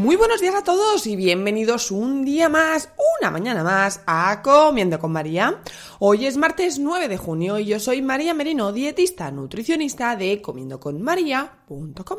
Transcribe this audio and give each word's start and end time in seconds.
Muy 0.00 0.16
buenos 0.16 0.40
días 0.40 0.54
a 0.54 0.64
todos 0.64 1.06
y 1.06 1.14
bienvenidos 1.14 1.90
un 1.90 2.24
día 2.24 2.48
más, 2.48 2.88
una 3.20 3.30
mañana 3.30 3.62
más 3.62 4.00
a 4.06 4.40
Comiendo 4.40 4.98
con 4.98 5.12
María. 5.12 5.60
Hoy 5.98 6.24
es 6.24 6.38
martes 6.38 6.78
9 6.78 7.06
de 7.06 7.18
junio 7.18 7.58
y 7.58 7.66
yo 7.66 7.78
soy 7.78 8.00
María 8.00 8.32
Merino, 8.32 8.72
dietista 8.72 9.30
nutricionista 9.30 10.16
de 10.16 10.40
comiendoconmaría.com 10.40 12.18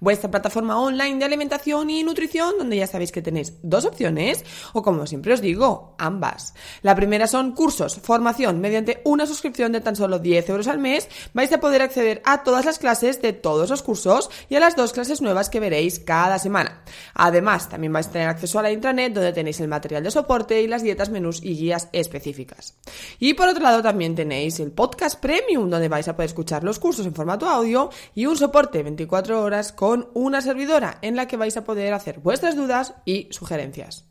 vuestra 0.00 0.30
plataforma 0.30 0.80
online 0.80 1.18
de 1.18 1.24
alimentación 1.24 1.90
y 1.90 2.02
nutrición, 2.02 2.54
donde 2.58 2.76
ya 2.76 2.86
sabéis 2.86 3.12
que 3.12 3.22
tenéis 3.22 3.54
dos 3.62 3.84
opciones, 3.84 4.44
o 4.72 4.82
como 4.82 5.06
siempre 5.06 5.32
os 5.32 5.40
digo, 5.40 5.94
ambas. 5.98 6.54
La 6.82 6.94
primera 6.94 7.26
son 7.26 7.52
cursos, 7.52 7.98
formación, 8.02 8.60
mediante 8.60 9.00
una 9.04 9.26
suscripción 9.26 9.72
de 9.72 9.80
tan 9.80 9.96
solo 9.96 10.18
10 10.18 10.48
euros 10.48 10.68
al 10.68 10.78
mes, 10.78 11.08
vais 11.34 11.52
a 11.52 11.60
poder 11.60 11.82
acceder 11.82 12.22
a 12.24 12.42
todas 12.42 12.64
las 12.64 12.78
clases 12.78 13.22
de 13.22 13.32
todos 13.32 13.70
los 13.70 13.82
cursos 13.82 14.30
y 14.48 14.56
a 14.56 14.60
las 14.60 14.76
dos 14.76 14.92
clases 14.92 15.20
nuevas 15.20 15.50
que 15.50 15.60
veréis 15.60 15.98
cada 15.98 16.38
semana. 16.38 16.82
Además, 17.14 17.68
también 17.68 17.92
vais 17.92 18.08
a 18.08 18.12
tener 18.12 18.28
acceso 18.28 18.58
a 18.58 18.62
la 18.62 18.72
intranet, 18.72 19.12
donde 19.12 19.32
tenéis 19.32 19.60
el 19.60 19.68
material 19.68 20.02
de 20.02 20.10
soporte 20.10 20.62
y 20.62 20.66
las 20.66 20.82
dietas, 20.82 21.10
menús 21.10 21.42
y 21.42 21.56
guías 21.56 21.88
específicas. 21.92 22.74
Y 23.18 23.34
por 23.34 23.48
otro 23.48 23.62
lado, 23.62 23.82
también 23.82 24.14
tenéis 24.14 24.60
el 24.60 24.72
podcast 24.72 25.20
premium, 25.20 25.70
donde 25.70 25.88
vais 25.88 26.08
a 26.08 26.16
poder 26.16 26.28
escuchar 26.28 26.64
los 26.64 26.78
cursos 26.78 27.06
en 27.06 27.14
formato 27.14 27.48
audio 27.48 27.90
y 28.14 28.26
un 28.26 28.36
soporte 28.36 28.82
24 28.82 29.42
horas 29.42 29.65
con 29.72 30.10
una 30.14 30.40
servidora 30.40 30.98
en 31.02 31.16
la 31.16 31.26
que 31.26 31.36
vais 31.36 31.56
a 31.56 31.64
poder 31.64 31.92
hacer 31.94 32.20
vuestras 32.20 32.56
dudas 32.56 32.94
y 33.04 33.28
sugerencias. 33.30 34.06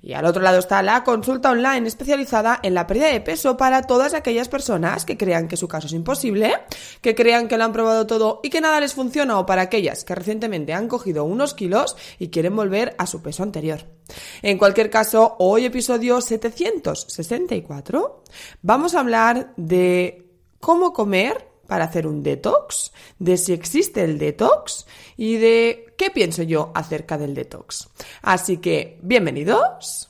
Y 0.00 0.12
al 0.12 0.24
otro 0.24 0.42
lado 0.42 0.58
está 0.58 0.82
la 0.82 1.04
consulta 1.04 1.50
online 1.50 1.88
especializada 1.88 2.60
en 2.62 2.74
la 2.74 2.86
pérdida 2.86 3.08
de 3.08 3.20
peso 3.20 3.56
para 3.56 3.82
todas 3.82 4.14
aquellas 4.14 4.48
personas 4.48 5.04
que 5.04 5.16
crean 5.16 5.48
que 5.48 5.56
su 5.56 5.66
caso 5.68 5.88
es 5.88 5.92
imposible, 5.92 6.54
que 7.00 7.14
crean 7.14 7.48
que 7.48 7.58
lo 7.58 7.64
han 7.64 7.72
probado 7.72 8.06
todo 8.06 8.40
y 8.42 8.50
que 8.50 8.60
nada 8.60 8.80
les 8.80 8.94
funciona 8.94 9.38
o 9.38 9.46
para 9.46 9.62
aquellas 9.62 10.04
que 10.04 10.14
recientemente 10.14 10.74
han 10.74 10.88
cogido 10.88 11.24
unos 11.24 11.54
kilos 11.54 11.96
y 12.18 12.28
quieren 12.28 12.54
volver 12.54 12.94
a 12.98 13.06
su 13.06 13.22
peso 13.22 13.42
anterior. 13.42 13.80
En 14.42 14.58
cualquier 14.58 14.90
caso, 14.90 15.36
hoy 15.38 15.64
episodio 15.64 16.20
764 16.20 18.22
vamos 18.62 18.94
a 18.94 19.00
hablar 19.00 19.52
de 19.56 20.30
cómo 20.60 20.92
comer 20.92 21.48
para 21.66 21.84
hacer 21.84 22.06
un 22.06 22.22
detox, 22.22 22.92
de 23.18 23.36
si 23.36 23.52
existe 23.52 24.04
el 24.04 24.18
detox 24.18 24.86
y 25.16 25.36
de 25.36 25.94
qué 25.96 26.10
pienso 26.10 26.42
yo 26.42 26.72
acerca 26.74 27.18
del 27.18 27.34
detox. 27.34 27.88
Así 28.22 28.58
que, 28.58 28.98
bienvenidos. 29.02 30.08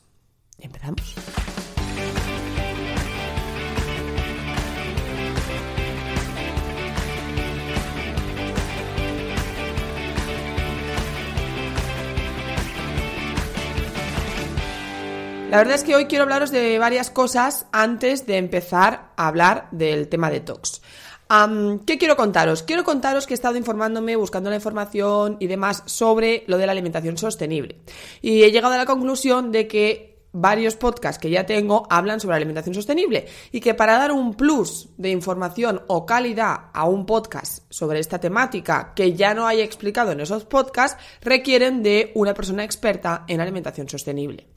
Empezamos. 0.58 1.14
La 15.50 15.58
verdad 15.58 15.76
es 15.76 15.84
que 15.84 15.94
hoy 15.94 16.06
quiero 16.06 16.24
hablaros 16.24 16.50
de 16.50 16.78
varias 16.78 17.08
cosas 17.08 17.66
antes 17.70 18.26
de 18.26 18.36
empezar 18.36 19.12
a 19.16 19.28
hablar 19.28 19.68
del 19.70 20.08
tema 20.08 20.28
detox. 20.28 20.82
¿Qué 21.86 21.98
quiero 21.98 22.16
contaros? 22.16 22.62
Quiero 22.62 22.84
contaros 22.84 23.26
que 23.26 23.34
he 23.34 23.36
estado 23.36 23.56
informándome, 23.56 24.14
buscando 24.14 24.48
la 24.48 24.56
información 24.56 25.36
y 25.40 25.48
demás 25.48 25.82
sobre 25.86 26.44
lo 26.46 26.56
de 26.56 26.66
la 26.66 26.72
alimentación 26.72 27.18
sostenible. 27.18 27.76
Y 28.22 28.44
he 28.44 28.52
llegado 28.52 28.74
a 28.74 28.78
la 28.78 28.86
conclusión 28.86 29.50
de 29.50 29.66
que 29.66 30.15
varios 30.36 30.76
podcasts 30.76 31.20
que 31.20 31.30
ya 31.30 31.46
tengo 31.46 31.86
hablan 31.90 32.20
sobre 32.20 32.36
alimentación 32.36 32.74
sostenible 32.74 33.26
y 33.52 33.60
que 33.60 33.74
para 33.74 33.98
dar 33.98 34.12
un 34.12 34.34
plus 34.34 34.90
de 34.96 35.10
información 35.10 35.82
o 35.86 36.04
calidad 36.04 36.66
a 36.72 36.86
un 36.86 37.06
podcast 37.06 37.64
sobre 37.70 38.00
esta 38.00 38.20
temática 38.20 38.92
que 38.94 39.14
ya 39.14 39.34
no 39.34 39.46
haya 39.46 39.64
explicado 39.64 40.12
en 40.12 40.20
esos 40.20 40.44
podcasts 40.44 41.02
requieren 41.22 41.82
de 41.82 42.12
una 42.14 42.34
persona 42.34 42.64
experta 42.64 43.24
en 43.28 43.40
alimentación 43.40 43.88
sostenible. 43.88 44.48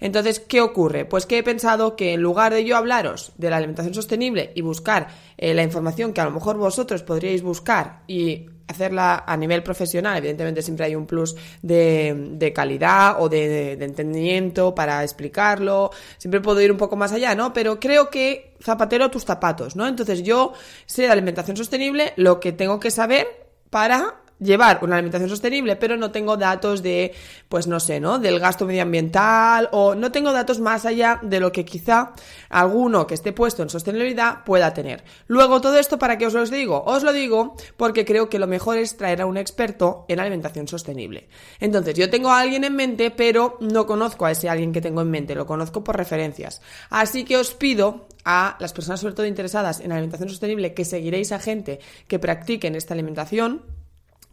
Entonces, 0.00 0.40
¿qué 0.40 0.60
ocurre? 0.60 1.04
Pues 1.04 1.26
que 1.26 1.38
he 1.38 1.42
pensado 1.42 1.96
que 1.96 2.14
en 2.14 2.20
lugar 2.20 2.52
de 2.52 2.64
yo 2.64 2.76
hablaros 2.76 3.32
de 3.36 3.50
la 3.50 3.56
alimentación 3.56 3.94
sostenible 3.94 4.52
y 4.54 4.62
buscar 4.62 5.08
eh, 5.36 5.54
la 5.54 5.62
información 5.62 6.12
que 6.12 6.20
a 6.20 6.24
lo 6.24 6.30
mejor 6.32 6.56
vosotros 6.56 7.02
podríais 7.02 7.42
buscar 7.42 8.02
y 8.06 8.46
hacerla 8.68 9.24
a 9.26 9.36
nivel 9.36 9.62
profesional, 9.62 10.18
evidentemente 10.18 10.62
siempre 10.62 10.86
hay 10.86 10.94
un 10.94 11.06
plus 11.06 11.34
de, 11.62 12.52
calidad 12.54 13.16
o 13.20 13.28
de, 13.28 13.76
de, 13.76 13.84
entendimiento 13.84 14.74
para 14.74 15.02
explicarlo, 15.02 15.90
siempre 16.18 16.40
puedo 16.40 16.60
ir 16.60 16.70
un 16.70 16.78
poco 16.78 16.94
más 16.94 17.12
allá, 17.12 17.34
¿no? 17.34 17.52
Pero 17.52 17.80
creo 17.80 18.10
que 18.10 18.54
zapatero 18.62 19.10
tus 19.10 19.24
zapatos, 19.24 19.74
¿no? 19.74 19.86
Entonces 19.86 20.22
yo 20.22 20.52
sé 20.86 21.02
de 21.02 21.10
alimentación 21.10 21.56
sostenible 21.56 22.12
lo 22.16 22.40
que 22.40 22.52
tengo 22.52 22.78
que 22.78 22.90
saber 22.90 23.26
para 23.70 24.20
llevar 24.40 24.78
una 24.82 24.96
alimentación 24.96 25.30
sostenible, 25.30 25.76
pero 25.76 25.96
no 25.96 26.10
tengo 26.10 26.36
datos 26.36 26.82
de, 26.82 27.14
pues 27.48 27.66
no 27.66 27.80
sé, 27.80 28.00
¿no? 28.00 28.18
Del 28.18 28.38
gasto 28.38 28.66
medioambiental 28.66 29.68
o 29.72 29.94
no 29.94 30.12
tengo 30.12 30.32
datos 30.32 30.60
más 30.60 30.86
allá 30.86 31.20
de 31.22 31.40
lo 31.40 31.52
que 31.52 31.64
quizá 31.64 32.12
alguno 32.48 33.06
que 33.06 33.14
esté 33.14 33.32
puesto 33.32 33.62
en 33.62 33.70
sostenibilidad 33.70 34.44
pueda 34.44 34.72
tener. 34.74 35.04
Luego, 35.26 35.60
todo 35.60 35.78
esto, 35.78 35.98
¿para 35.98 36.18
qué 36.18 36.26
os 36.26 36.34
lo 36.34 36.44
digo? 36.46 36.82
Os 36.84 37.02
lo 37.02 37.12
digo 37.12 37.56
porque 37.76 38.04
creo 38.04 38.28
que 38.28 38.38
lo 38.38 38.46
mejor 38.46 38.78
es 38.78 38.96
traer 38.96 39.22
a 39.22 39.26
un 39.26 39.36
experto 39.36 40.04
en 40.08 40.20
alimentación 40.20 40.68
sostenible. 40.68 41.28
Entonces, 41.60 41.94
yo 41.94 42.10
tengo 42.10 42.30
a 42.30 42.40
alguien 42.40 42.64
en 42.64 42.76
mente, 42.76 43.10
pero 43.10 43.56
no 43.60 43.86
conozco 43.86 44.26
a 44.26 44.30
ese 44.30 44.48
alguien 44.48 44.72
que 44.72 44.80
tengo 44.80 45.00
en 45.00 45.10
mente, 45.10 45.34
lo 45.34 45.46
conozco 45.46 45.82
por 45.82 45.96
referencias. 45.96 46.60
Así 46.90 47.24
que 47.24 47.36
os 47.36 47.54
pido 47.54 48.06
a 48.24 48.56
las 48.60 48.72
personas 48.72 49.00
sobre 49.00 49.14
todo 49.14 49.26
interesadas 49.26 49.80
en 49.80 49.92
alimentación 49.92 50.28
sostenible 50.28 50.74
que 50.74 50.84
seguiréis 50.84 51.32
a 51.32 51.38
gente 51.38 51.80
que 52.06 52.18
practiquen 52.18 52.74
esta 52.74 52.94
alimentación 52.94 53.77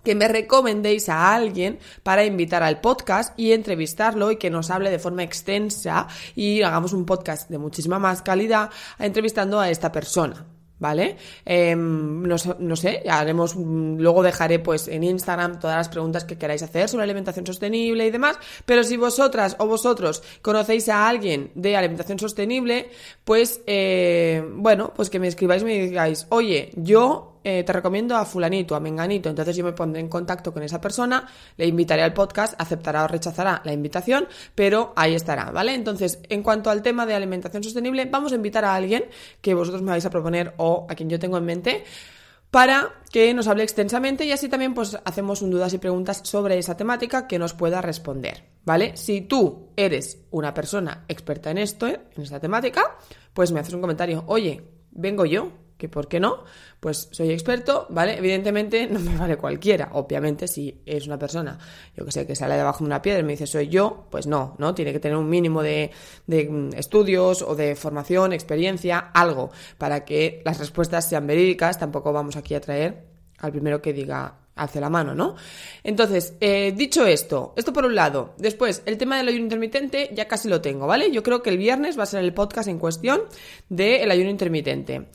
que 0.05 0.15
me 0.15 0.29
recomendéis 0.29 1.09
a 1.09 1.35
alguien 1.35 1.79
para 2.03 2.23
invitar 2.23 2.63
al 2.63 2.79
podcast 2.79 3.37
y 3.37 3.51
entrevistarlo 3.51 4.31
y 4.31 4.37
que 4.37 4.49
nos 4.49 4.69
hable 4.69 4.89
de 4.89 4.99
forma 4.99 5.23
extensa 5.23 6.07
y 6.35 6.61
hagamos 6.61 6.93
un 6.93 7.05
podcast 7.05 7.49
de 7.49 7.57
muchísima 7.57 7.99
más 7.99 8.21
calidad 8.21 8.69
entrevistando 8.99 9.59
a 9.59 9.69
esta 9.69 9.91
persona. 9.91 10.45
¿Vale? 10.77 11.15
Em, 11.45 12.21
no, 12.23 12.35
no, 12.59 12.75
sé, 12.75 13.03
haremos, 13.09 13.55
luego 13.55 14.21
dejaré 14.21 14.59
pues 14.59 14.89
en 14.89 15.05
Instagram 15.05 15.57
todas 15.57 15.77
las 15.77 15.87
preguntas 15.87 16.25
que 16.25 16.37
queráis 16.37 16.63
hacer 16.63 16.89
sobre 16.89 17.05
alimentación 17.05 17.45
sostenible 17.45 18.05
y 18.05 18.11
demás, 18.11 18.37
pero 18.65 18.83
si 18.83 18.97
vosotras 18.97 19.55
o 19.59 19.67
vosotros 19.67 20.21
conocéis 20.41 20.89
a 20.89 21.07
alguien 21.07 21.49
de 21.55 21.77
alimentación 21.77 22.19
sostenible, 22.19 22.89
pues 23.23 23.61
eh, 23.67 24.43
bueno, 24.51 24.91
pues 24.93 25.09
que 25.09 25.17
me 25.17 25.29
escribáis 25.29 25.61
y 25.61 25.65
me 25.65 25.79
digáis, 25.79 26.27
oye, 26.29 26.71
yo 26.75 27.34
eh, 27.47 27.63
te 27.63 27.71
recomiendo 27.71 28.15
a 28.15 28.25
fulanito, 28.25 28.73
a 28.75 28.79
menganito, 28.79 29.29
entonces 29.29 29.55
yo 29.55 29.63
me 29.63 29.73
pondré 29.73 30.01
en 30.01 30.09
contacto 30.09 30.51
con 30.51 30.63
esa 30.63 30.81
persona, 30.81 31.27
le 31.57 31.67
invitaré 31.67 32.01
al 32.01 32.11
podcast, 32.11 32.59
aceptará 32.59 33.03
o 33.03 33.07
rechazará 33.07 33.61
la 33.63 33.71
invitación, 33.71 34.27
pero 34.55 34.93
ahí 34.95 35.13
estará, 35.13 35.51
¿vale? 35.51 35.75
Entonces, 35.75 36.17
en 36.27 36.41
cuanto 36.41 36.71
al 36.71 36.81
tema 36.81 37.05
de 37.05 37.13
alimentación 37.13 37.63
sostenible, 37.63 38.05
vamos 38.05 38.31
a 38.31 38.35
invitar 38.35 38.65
a 38.65 38.73
alguien 38.73 39.05
que 39.41 39.53
vosotros 39.53 39.83
me 39.83 39.91
vais 39.91 40.03
a 40.03 40.09
proponer 40.09 40.55
o 40.57 40.87
a 40.89 40.95
quien 40.95 41.07
yo 41.07 41.19
tengo 41.19 41.37
en 41.37 41.45
mente 41.45 41.83
para 42.49 43.03
que 43.11 43.31
nos 43.35 43.47
hable 43.47 43.61
extensamente 43.61 44.25
y 44.25 44.31
así 44.31 44.49
también 44.49 44.73
pues 44.73 44.97
hacemos 45.05 45.43
un 45.43 45.51
dudas 45.51 45.71
y 45.73 45.77
preguntas 45.77 46.21
sobre 46.23 46.57
esa 46.57 46.75
temática 46.75 47.27
que 47.27 47.37
nos 47.37 47.53
pueda 47.53 47.79
responder, 47.79 48.43
¿vale? 48.63 48.97
Si 48.97 49.21
tú 49.21 49.69
eres 49.75 50.25
una 50.31 50.51
persona 50.51 51.05
experta 51.07 51.51
en 51.51 51.59
esto, 51.59 51.85
en 51.85 52.01
esta 52.17 52.39
temática, 52.39 52.97
pues 53.35 53.51
me 53.51 53.59
haces 53.59 53.75
un 53.75 53.81
comentario, 53.81 54.23
oye, 54.25 54.63
vengo 54.89 55.27
yo, 55.27 55.51
que 55.77 55.89
por 55.89 56.07
qué 56.07 56.19
no, 56.19 56.43
pues 56.79 57.09
soy 57.11 57.31
experto, 57.31 57.87
¿vale? 57.89 58.17
Evidentemente 58.17 58.87
no 58.87 58.99
me 58.99 59.17
vale 59.17 59.37
cualquiera, 59.37 59.89
obviamente 59.93 60.47
si 60.47 60.81
es 60.85 61.07
una 61.07 61.19
persona, 61.19 61.57
yo 61.95 62.05
que 62.05 62.11
sé, 62.11 62.25
que 62.25 62.35
sale 62.35 62.55
debajo 62.55 62.79
de 62.79 62.85
una 62.85 63.01
piedra 63.01 63.19
y 63.19 63.23
me 63.23 63.33
dice 63.33 63.47
soy 63.47 63.67
yo, 63.67 64.07
pues 64.09 64.27
no, 64.27 64.55
¿no? 64.57 64.73
Tiene 64.73 64.93
que 64.93 64.99
tener 64.99 65.17
un 65.17 65.29
mínimo 65.29 65.61
de, 65.61 65.91
de 66.27 66.49
mm, 66.49 66.69
estudios 66.75 67.41
o 67.41 67.55
de 67.55 67.75
formación, 67.75 68.33
experiencia, 68.33 68.99
algo, 69.13 69.51
para 69.77 70.05
que 70.05 70.41
las 70.45 70.59
respuestas 70.59 71.09
sean 71.09 71.27
verídicas, 71.27 71.77
tampoco 71.77 72.13
vamos 72.13 72.35
aquí 72.35 72.55
a 72.55 72.61
traer 72.61 73.05
al 73.39 73.51
primero 73.51 73.81
que 73.81 73.93
diga 73.93 74.39
hace 74.55 74.79
la 74.79 74.89
mano, 74.89 75.13
¿no? 75.13 75.35
Entonces, 75.83 76.35
eh, 76.39 76.73
dicho 76.75 77.05
esto, 77.05 77.53
esto 77.57 77.73
por 77.73 77.85
un 77.85 77.95
lado. 77.95 78.33
Después, 78.37 78.83
el 78.85 78.97
tema 78.97 79.17
del 79.17 79.27
ayuno 79.27 79.43
intermitente 79.43 80.09
ya 80.13 80.27
casi 80.27 80.47
lo 80.47 80.61
tengo, 80.61 80.87
¿vale? 80.87 81.11
Yo 81.11 81.23
creo 81.23 81.43
que 81.43 81.49
el 81.49 81.57
viernes 81.57 81.99
va 81.99 82.03
a 82.03 82.07
ser 82.07 82.23
el 82.23 82.33
podcast 82.33 82.69
en 82.69 82.79
cuestión 82.79 83.21
del 83.69 84.09
ayuno 84.09 84.29
intermitente. 84.29 85.07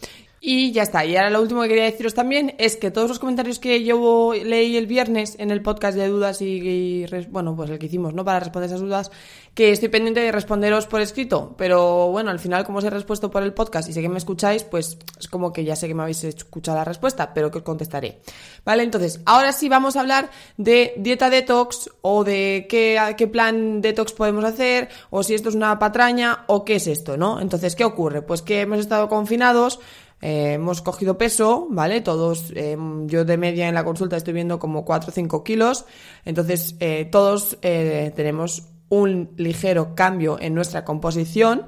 Y 0.43 0.73
ya 0.73 0.85
está. 0.85 1.05
Y 1.05 1.17
ahora 1.17 1.29
lo 1.29 1.43
último 1.43 1.61
que 1.61 1.69
quería 1.69 1.85
deciros 1.85 2.15
también 2.15 2.55
es 2.57 2.79
que 2.79 2.91
todos 2.91 3.11
los 3.11 3.19
comentarios 3.19 3.59
que 3.59 3.85
yo 3.85 4.33
leí 4.33 4.79
el 4.79 4.87
viernes 4.87 5.37
en 5.39 5.51
el 5.51 5.61
podcast 5.61 5.99
de 5.99 6.09
dudas 6.09 6.41
y, 6.41 7.05
bueno, 7.29 7.55
pues 7.55 7.69
el 7.69 7.79
que 7.79 7.87
hicimos, 7.87 8.15
¿no? 8.15 8.25
Para 8.25 8.41
responder 8.41 8.69
esas 8.69 8.81
dudas, 8.81 9.11
que 9.53 9.71
estoy 9.71 9.91
pendiente 9.91 10.21
de 10.21 10.33
responderos 10.33 10.87
por 10.87 11.03
escrito. 11.03 11.55
Pero 11.59 12.09
bueno, 12.09 12.31
al 12.31 12.39
final, 12.39 12.65
como 12.65 12.79
os 12.79 12.85
he 12.85 12.91
respuesto 12.91 13.31
por 13.31 13.43
el 13.43 13.53
podcast 13.53 13.91
y 13.91 13.93
sé 13.93 14.01
que 14.01 14.09
me 14.09 14.17
escucháis, 14.17 14.65
pues 14.65 14.97
es 15.19 15.29
como 15.29 15.53
que 15.53 15.63
ya 15.63 15.77
sé 15.77 15.89
que 15.89 15.95
me 15.95 16.05
habéis 16.05 16.25
escuchado 16.25 16.79
la 16.79 16.85
respuesta, 16.85 17.35
pero 17.35 17.51
que 17.51 17.59
os 17.59 17.65
contestaré. 17.65 18.23
Vale, 18.65 18.83
entonces, 18.83 19.21
ahora 19.27 19.53
sí 19.53 19.69
vamos 19.69 19.97
a 19.97 20.01
hablar 20.01 20.31
de 20.57 20.95
dieta 20.97 21.29
detox 21.29 21.91
o 22.01 22.25
de 22.25 22.67
qué, 22.67 22.99
qué 23.19 23.27
plan 23.27 23.83
detox 23.83 24.15
podemos 24.15 24.45
hacer, 24.45 24.89
o 25.11 25.23
si 25.23 25.35
esto 25.35 25.51
es 25.51 25.55
una 25.55 25.79
patraña, 25.79 26.45
o 26.47 26.65
qué 26.65 26.77
es 26.77 26.87
esto, 26.87 27.19
¿no? 27.19 27.43
Entonces, 27.43 27.77
¿qué 27.77 27.85
ocurre? 27.85 28.23
Pues 28.23 28.41
que 28.41 28.63
hemos 28.63 28.79
estado 28.79 29.11
confinados 29.11 29.81
eh, 30.21 30.55
hemos 30.55 30.83
cogido 30.83 31.17
peso, 31.17 31.67
¿vale? 31.71 32.01
Todos, 32.01 32.53
eh, 32.55 32.77
yo 33.07 33.25
de 33.25 33.37
media 33.37 33.69
en 33.69 33.75
la 33.75 33.85
consulta 33.85 34.17
estoy 34.17 34.35
viendo 34.35 34.59
como 34.59 34.85
4 34.85 35.11
o 35.11 35.13
5 35.13 35.45
kilos, 35.45 35.87
entonces 36.25 36.77
eh, 36.81 37.07
todos 37.11 37.59
tenemos 37.61 38.65
un 38.89 39.31
ligero 39.37 39.95
cambio 39.95 40.39
en 40.41 40.55
nuestra 40.55 40.85
composición. 40.85 41.67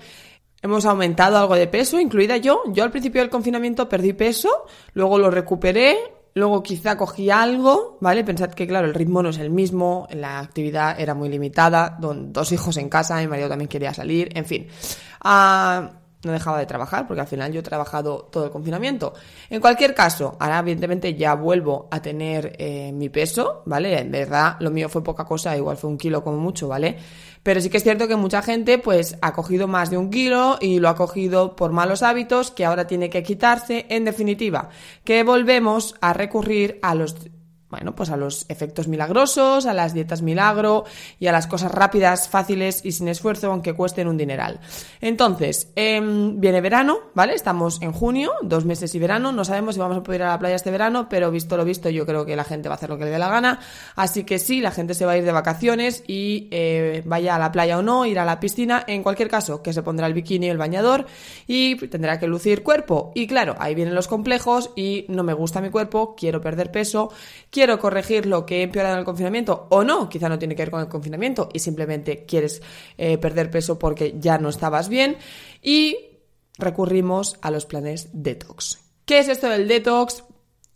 Hemos 0.60 0.84
aumentado 0.84 1.38
algo 1.38 1.54
de 1.54 1.66
peso, 1.66 1.98
incluida 1.98 2.36
yo. 2.36 2.62
Yo 2.68 2.84
al 2.84 2.90
principio 2.90 3.20
del 3.20 3.30
confinamiento 3.30 3.88
perdí 3.88 4.12
peso, 4.12 4.66
luego 4.92 5.18
lo 5.18 5.30
recuperé, 5.30 5.96
luego 6.34 6.62
quizá 6.62 6.96
cogí 6.96 7.30
algo, 7.30 7.98
¿vale? 8.00 8.22
Pensad 8.22 8.50
que, 8.50 8.66
claro, 8.66 8.86
el 8.86 8.94
ritmo 8.94 9.22
no 9.22 9.30
es 9.30 9.38
el 9.38 9.50
mismo, 9.50 10.06
la 10.12 10.40
actividad 10.40 11.00
era 11.00 11.14
muy 11.14 11.28
limitada, 11.28 11.96
dos 12.00 12.52
hijos 12.52 12.76
en 12.76 12.88
casa, 12.88 13.18
mi 13.18 13.26
marido 13.26 13.48
también 13.48 13.68
quería 13.68 13.94
salir, 13.94 14.30
en 14.36 14.44
fin. 14.44 14.66
Ah, 15.20 16.01
no 16.24 16.32
dejaba 16.32 16.58
de 16.58 16.66
trabajar, 16.66 17.06
porque 17.06 17.20
al 17.20 17.26
final 17.26 17.52
yo 17.52 17.60
he 17.60 17.62
trabajado 17.62 18.28
todo 18.30 18.44
el 18.44 18.50
confinamiento. 18.50 19.14
En 19.50 19.60
cualquier 19.60 19.94
caso, 19.94 20.36
ahora 20.38 20.60
evidentemente 20.60 21.14
ya 21.14 21.34
vuelvo 21.34 21.88
a 21.90 22.00
tener 22.00 22.54
eh, 22.58 22.92
mi 22.92 23.08
peso, 23.08 23.62
¿vale? 23.66 23.98
En 23.98 24.10
verdad, 24.10 24.56
lo 24.60 24.70
mío 24.70 24.88
fue 24.88 25.02
poca 25.02 25.24
cosa, 25.24 25.56
igual 25.56 25.76
fue 25.76 25.90
un 25.90 25.98
kilo 25.98 26.22
como 26.22 26.38
mucho, 26.38 26.68
¿vale? 26.68 26.96
Pero 27.42 27.60
sí 27.60 27.70
que 27.70 27.78
es 27.78 27.82
cierto 27.82 28.06
que 28.06 28.14
mucha 28.14 28.40
gente 28.40 28.78
pues 28.78 29.18
ha 29.20 29.32
cogido 29.32 29.66
más 29.66 29.90
de 29.90 29.96
un 29.96 30.10
kilo 30.10 30.58
y 30.60 30.78
lo 30.78 30.88
ha 30.88 30.94
cogido 30.94 31.56
por 31.56 31.72
malos 31.72 32.02
hábitos 32.02 32.52
que 32.52 32.64
ahora 32.64 32.86
tiene 32.86 33.10
que 33.10 33.24
quitarse. 33.24 33.86
En 33.88 34.04
definitiva, 34.04 34.68
que 35.04 35.24
volvemos 35.24 35.96
a 36.00 36.12
recurrir 36.12 36.78
a 36.82 36.94
los 36.94 37.16
bueno, 37.72 37.94
pues 37.94 38.10
a 38.10 38.18
los 38.18 38.44
efectos 38.50 38.86
milagrosos, 38.86 39.64
a 39.64 39.72
las 39.72 39.94
dietas 39.94 40.20
milagro 40.20 40.84
y 41.18 41.26
a 41.28 41.32
las 41.32 41.46
cosas 41.46 41.72
rápidas, 41.72 42.28
fáciles 42.28 42.84
y 42.84 42.92
sin 42.92 43.08
esfuerzo, 43.08 43.50
aunque 43.50 43.72
cuesten 43.72 44.08
un 44.08 44.18
dineral. 44.18 44.60
Entonces, 45.00 45.72
em, 45.74 46.38
viene 46.38 46.60
verano, 46.60 46.98
¿vale? 47.14 47.32
Estamos 47.32 47.80
en 47.80 47.92
junio, 47.92 48.30
dos 48.42 48.66
meses 48.66 48.94
y 48.94 48.98
verano, 48.98 49.32
no 49.32 49.42
sabemos 49.46 49.74
si 49.74 49.80
vamos 49.80 49.96
a 49.96 50.02
poder 50.02 50.20
ir 50.20 50.26
a 50.26 50.32
la 50.32 50.38
playa 50.38 50.54
este 50.54 50.70
verano, 50.70 51.08
pero 51.08 51.30
visto 51.30 51.56
lo 51.56 51.64
visto, 51.64 51.88
yo 51.88 52.04
creo 52.04 52.26
que 52.26 52.36
la 52.36 52.44
gente 52.44 52.68
va 52.68 52.74
a 52.74 52.76
hacer 52.76 52.90
lo 52.90 52.98
que 52.98 53.06
le 53.06 53.10
dé 53.10 53.18
la 53.18 53.30
gana. 53.30 53.58
Así 53.96 54.24
que 54.24 54.38
sí, 54.38 54.60
la 54.60 54.70
gente 54.70 54.92
se 54.92 55.06
va 55.06 55.12
a 55.12 55.16
ir 55.16 55.24
de 55.24 55.32
vacaciones 55.32 56.04
y 56.06 56.48
eh, 56.50 57.02
vaya 57.06 57.36
a 57.36 57.38
la 57.38 57.50
playa 57.52 57.78
o 57.78 57.82
no, 57.82 58.04
ir 58.04 58.18
a 58.18 58.26
la 58.26 58.38
piscina, 58.38 58.84
en 58.86 59.02
cualquier 59.02 59.30
caso, 59.30 59.62
que 59.62 59.72
se 59.72 59.82
pondrá 59.82 60.06
el 60.06 60.12
bikini 60.12 60.50
el 60.50 60.58
bañador 60.58 61.06
y 61.46 61.76
tendrá 61.88 62.18
que 62.18 62.26
lucir 62.26 62.62
cuerpo. 62.62 63.12
Y 63.14 63.26
claro, 63.26 63.56
ahí 63.58 63.74
vienen 63.74 63.94
los 63.94 64.08
complejos 64.08 64.72
y 64.76 65.06
no 65.08 65.22
me 65.22 65.32
gusta 65.32 65.62
mi 65.62 65.70
cuerpo, 65.70 66.14
quiero 66.14 66.42
perder 66.42 66.70
peso, 66.70 67.10
quiero 67.50 67.61
quiero 67.62 67.78
corregir 67.78 68.26
lo 68.26 68.44
que 68.44 68.58
he 68.58 68.62
empeorado 68.64 68.96
en 68.96 68.98
el 68.98 69.04
confinamiento 69.04 69.68
o 69.70 69.84
no, 69.84 70.08
quizá 70.08 70.28
no 70.28 70.36
tiene 70.36 70.56
que 70.56 70.62
ver 70.62 70.72
con 70.72 70.80
el 70.80 70.88
confinamiento 70.88 71.48
y 71.52 71.60
simplemente 71.60 72.24
quieres 72.26 72.60
eh, 72.98 73.18
perder 73.18 73.52
peso 73.52 73.78
porque 73.78 74.16
ya 74.18 74.36
no 74.36 74.48
estabas 74.48 74.88
bien 74.88 75.16
y 75.62 75.96
recurrimos 76.58 77.38
a 77.40 77.52
los 77.52 77.64
planes 77.64 78.08
detox. 78.12 78.80
¿Qué 79.04 79.20
es 79.20 79.28
esto 79.28 79.48
del 79.48 79.68
detox? 79.68 80.24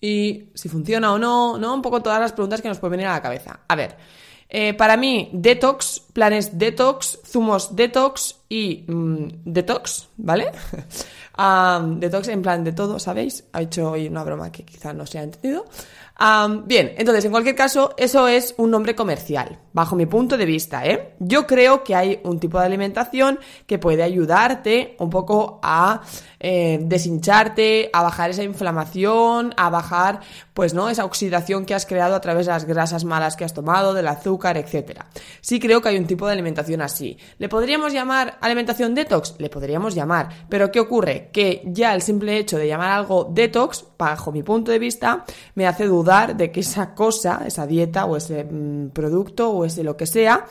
Y 0.00 0.50
si 0.54 0.68
funciona 0.68 1.12
o 1.12 1.18
no, 1.18 1.58
¿no? 1.58 1.74
Un 1.74 1.82
poco 1.82 2.02
todas 2.02 2.20
las 2.20 2.32
preguntas 2.32 2.62
que 2.62 2.68
nos 2.68 2.78
pueden 2.78 2.98
venir 2.98 3.08
a 3.08 3.14
la 3.14 3.22
cabeza. 3.22 3.58
A 3.66 3.74
ver, 3.74 3.96
eh, 4.48 4.72
para 4.74 4.96
mí, 4.96 5.28
detox, 5.32 6.04
planes 6.12 6.56
detox, 6.56 7.18
zumos 7.26 7.74
detox 7.74 8.36
y 8.48 8.84
mm, 8.86 9.42
detox, 9.44 10.08
¿vale? 10.18 10.52
detox 11.98 12.28
en 12.28 12.42
plan 12.42 12.62
de 12.62 12.70
todo, 12.70 13.00
¿sabéis? 13.00 13.42
Ha 13.52 13.62
hecho 13.62 13.90
hoy 13.90 14.06
una 14.06 14.22
broma 14.22 14.52
que 14.52 14.64
quizá 14.64 14.92
no 14.92 15.04
se 15.04 15.18
ha 15.18 15.24
entendido 15.24 15.64
bien, 16.64 16.94
entonces, 16.96 17.24
en 17.24 17.30
cualquier 17.30 17.54
caso, 17.54 17.94
eso 17.96 18.26
es 18.26 18.54
un 18.56 18.70
nombre 18.70 18.94
comercial, 18.94 19.58
bajo 19.72 19.96
mi 19.96 20.06
punto 20.06 20.36
de 20.36 20.46
vista, 20.46 20.86
¿eh? 20.86 21.14
Yo 21.18 21.46
creo 21.46 21.84
que 21.84 21.94
hay 21.94 22.20
un 22.24 22.40
tipo 22.40 22.58
de 22.58 22.64
alimentación 22.64 23.38
que 23.66 23.78
puede 23.78 24.02
ayudarte 24.02 24.96
un 24.98 25.10
poco 25.10 25.60
a 25.62 26.00
eh, 26.48 27.90
a 27.92 28.02
bajar 28.02 28.30
esa 28.30 28.44
inflamación, 28.44 29.52
a 29.56 29.68
bajar, 29.68 30.20
pues, 30.54 30.74
¿no? 30.74 30.88
Esa 30.88 31.04
oxidación 31.04 31.66
que 31.66 31.74
has 31.74 31.86
creado 31.86 32.14
a 32.14 32.20
través 32.20 32.46
de 32.46 32.52
las 32.52 32.64
grasas 32.64 33.04
malas 33.04 33.36
que 33.36 33.44
has 33.44 33.52
tomado, 33.52 33.94
del 33.94 34.06
azúcar, 34.06 34.56
etcétera. 34.56 35.06
Sí 35.40 35.58
creo 35.58 35.82
que 35.82 35.88
hay 35.88 35.98
un 35.98 36.06
tipo 36.06 36.26
de 36.26 36.32
alimentación 36.32 36.82
así. 36.82 37.18
¿Le 37.38 37.48
podríamos 37.48 37.92
llamar 37.92 38.38
alimentación 38.40 38.94
detox? 38.94 39.34
Le 39.38 39.50
podríamos 39.50 39.94
llamar. 39.94 40.28
Pero 40.48 40.70
¿qué 40.70 40.78
ocurre? 40.78 41.30
Que 41.32 41.62
ya 41.66 41.94
el 41.94 42.02
simple 42.02 42.38
hecho 42.38 42.58
de 42.58 42.68
llamar 42.68 42.92
algo 42.92 43.28
detox, 43.30 43.84
bajo 43.98 44.30
mi 44.30 44.42
punto 44.42 44.70
de 44.70 44.78
vista, 44.78 45.24
me 45.54 45.66
hace 45.66 45.86
dudar 45.86 46.36
de 46.36 46.52
que 46.52 46.60
esa 46.60 46.94
cosa, 46.94 47.42
esa 47.44 47.66
dieta 47.66 48.04
o 48.04 48.16
ese 48.16 48.44
mm, 48.44 48.90
producto 48.90 49.50
o 49.50 49.64
ese 49.64 49.82
lo 49.82 49.96
que 49.96 50.06
sea, 50.06 50.46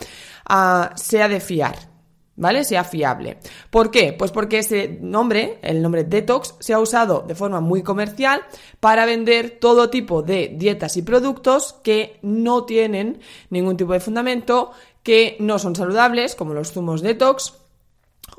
ah, 0.46 0.92
sea 0.96 1.30
de 1.30 1.40
fiar. 1.40 1.95
¿Vale? 2.38 2.66
Sea 2.66 2.84
fiable. 2.84 3.38
¿Por 3.70 3.90
qué? 3.92 4.12
Pues 4.12 4.32
porque 4.32 4.60
ese 4.60 4.98
nombre, 5.02 5.58
el 5.62 5.82
nombre 5.82 6.04
detox, 6.04 6.56
se 6.60 6.74
ha 6.74 6.80
usado 6.80 7.24
de 7.26 7.34
forma 7.34 7.62
muy 7.62 7.82
comercial 7.82 8.42
para 8.82 9.06
vender 9.06 9.58
todo 9.62 9.90
tipo 9.90 10.22
de 10.22 10.54
dietas 10.58 10.98
y 10.98 11.02
productos 11.02 11.78
que 11.82 12.20
no 12.22 12.66
tienen 12.66 13.20
ningún 13.50 13.78
tipo 13.78 13.94
de 13.94 14.02
fundamento, 14.02 14.72
que 15.02 15.38
no 15.40 15.60
son 15.60 15.76
saludables, 15.76 16.36
como 16.36 16.54
los 16.54 16.74
zumos 16.74 17.02
detox, 17.02 17.54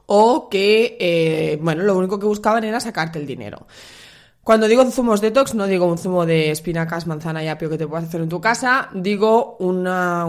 o 0.07 0.49
que, 0.49 0.97
eh, 1.01 1.59
bueno, 1.61 1.83
lo 1.83 1.97
único 1.97 2.19
que 2.19 2.27
buscaban 2.27 2.65
era 2.65 2.81
sacarte 2.81 3.19
el 3.19 3.27
dinero. 3.27 3.67
Cuando 4.47 4.69
digo 4.69 4.89
zumos 4.93 5.21
detox, 5.21 5.57
no 5.57 5.67
digo 5.67 5.87
un 5.87 5.99
zumo 5.99 6.25
de 6.25 6.53
espinacas, 6.53 7.09
manzana 7.09 7.43
y 7.43 7.49
apio 7.49 7.69
que 7.69 7.77
te 7.77 7.89
puedas 7.89 8.05
hacer 8.05 8.21
en 8.21 8.29
tu 8.29 8.41
casa, 8.41 8.89
digo 8.95 9.57
un 9.59 9.83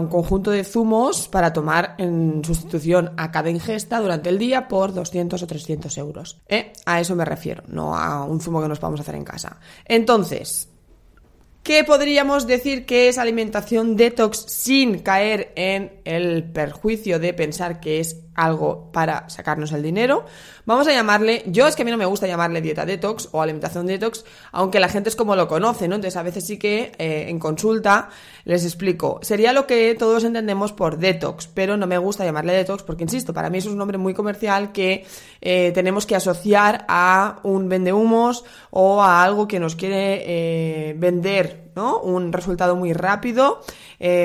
conjunto 0.08 0.50
de 0.50 0.64
zumos 0.64 1.28
para 1.28 1.52
tomar 1.52 1.94
en 1.98 2.42
sustitución 2.44 3.12
a 3.16 3.30
cada 3.30 3.48
ingesta 3.48 4.00
durante 4.00 4.28
el 4.30 4.40
día 4.40 4.66
por 4.66 4.92
200 4.92 5.40
o 5.40 5.46
300 5.46 5.98
euros. 5.98 6.42
¿Eh? 6.48 6.72
A 6.84 6.98
eso 6.98 7.14
me 7.14 7.24
refiero, 7.24 7.62
no 7.68 7.96
a 7.96 8.24
un 8.24 8.40
zumo 8.40 8.60
que 8.60 8.66
nos 8.66 8.80
podamos 8.80 8.98
hacer 8.98 9.14
en 9.14 9.22
casa. 9.22 9.60
Entonces, 9.84 10.68
¿qué 11.68 11.84
podríamos 11.84 12.46
decir 12.46 12.86
que 12.86 13.10
es 13.10 13.18
alimentación 13.18 13.94
detox 13.94 14.38
sin 14.48 15.00
caer 15.00 15.52
en 15.54 16.00
el 16.06 16.44
perjuicio 16.44 17.18
de 17.18 17.34
pensar 17.34 17.78
que 17.78 18.00
es 18.00 18.16
algo 18.38 18.90
para 18.92 19.28
sacarnos 19.28 19.72
el 19.72 19.82
dinero. 19.82 20.24
Vamos 20.64 20.86
a 20.86 20.92
llamarle, 20.92 21.42
yo 21.46 21.66
es 21.66 21.74
que 21.74 21.82
a 21.82 21.84
mí 21.84 21.90
no 21.90 21.96
me 21.96 22.06
gusta 22.06 22.26
llamarle 22.26 22.60
dieta 22.60 22.86
detox 22.86 23.28
o 23.32 23.42
alimentación 23.42 23.86
detox, 23.86 24.24
aunque 24.52 24.78
la 24.78 24.88
gente 24.88 25.08
es 25.08 25.16
como 25.16 25.34
lo 25.34 25.48
conoce, 25.48 25.88
¿no? 25.88 25.96
Entonces 25.96 26.16
a 26.16 26.22
veces 26.22 26.46
sí 26.46 26.56
que 26.56 26.92
eh, 26.98 27.26
en 27.28 27.38
consulta 27.40 28.10
les 28.44 28.64
explico. 28.64 29.18
Sería 29.22 29.52
lo 29.52 29.66
que 29.66 29.94
todos 29.96 30.22
entendemos 30.22 30.72
por 30.72 30.98
detox, 30.98 31.48
pero 31.48 31.76
no 31.76 31.86
me 31.86 31.98
gusta 31.98 32.24
llamarle 32.24 32.52
detox 32.52 32.84
porque, 32.84 33.02
insisto, 33.02 33.34
para 33.34 33.50
mí 33.50 33.58
es 33.58 33.66
un 33.66 33.76
nombre 33.76 33.98
muy 33.98 34.14
comercial 34.14 34.70
que 34.70 35.04
eh, 35.40 35.72
tenemos 35.74 36.06
que 36.06 36.14
asociar 36.14 36.84
a 36.88 37.40
un 37.42 37.68
vendehumos 37.68 38.44
o 38.70 39.02
a 39.02 39.24
algo 39.24 39.48
que 39.48 39.58
nos 39.58 39.74
quiere 39.74 40.22
eh, 40.26 40.94
vender, 40.96 41.57
¿no? 41.74 41.98
Un 42.00 42.32
resultado 42.32 42.76
muy 42.76 42.92
rápido, 42.92 43.60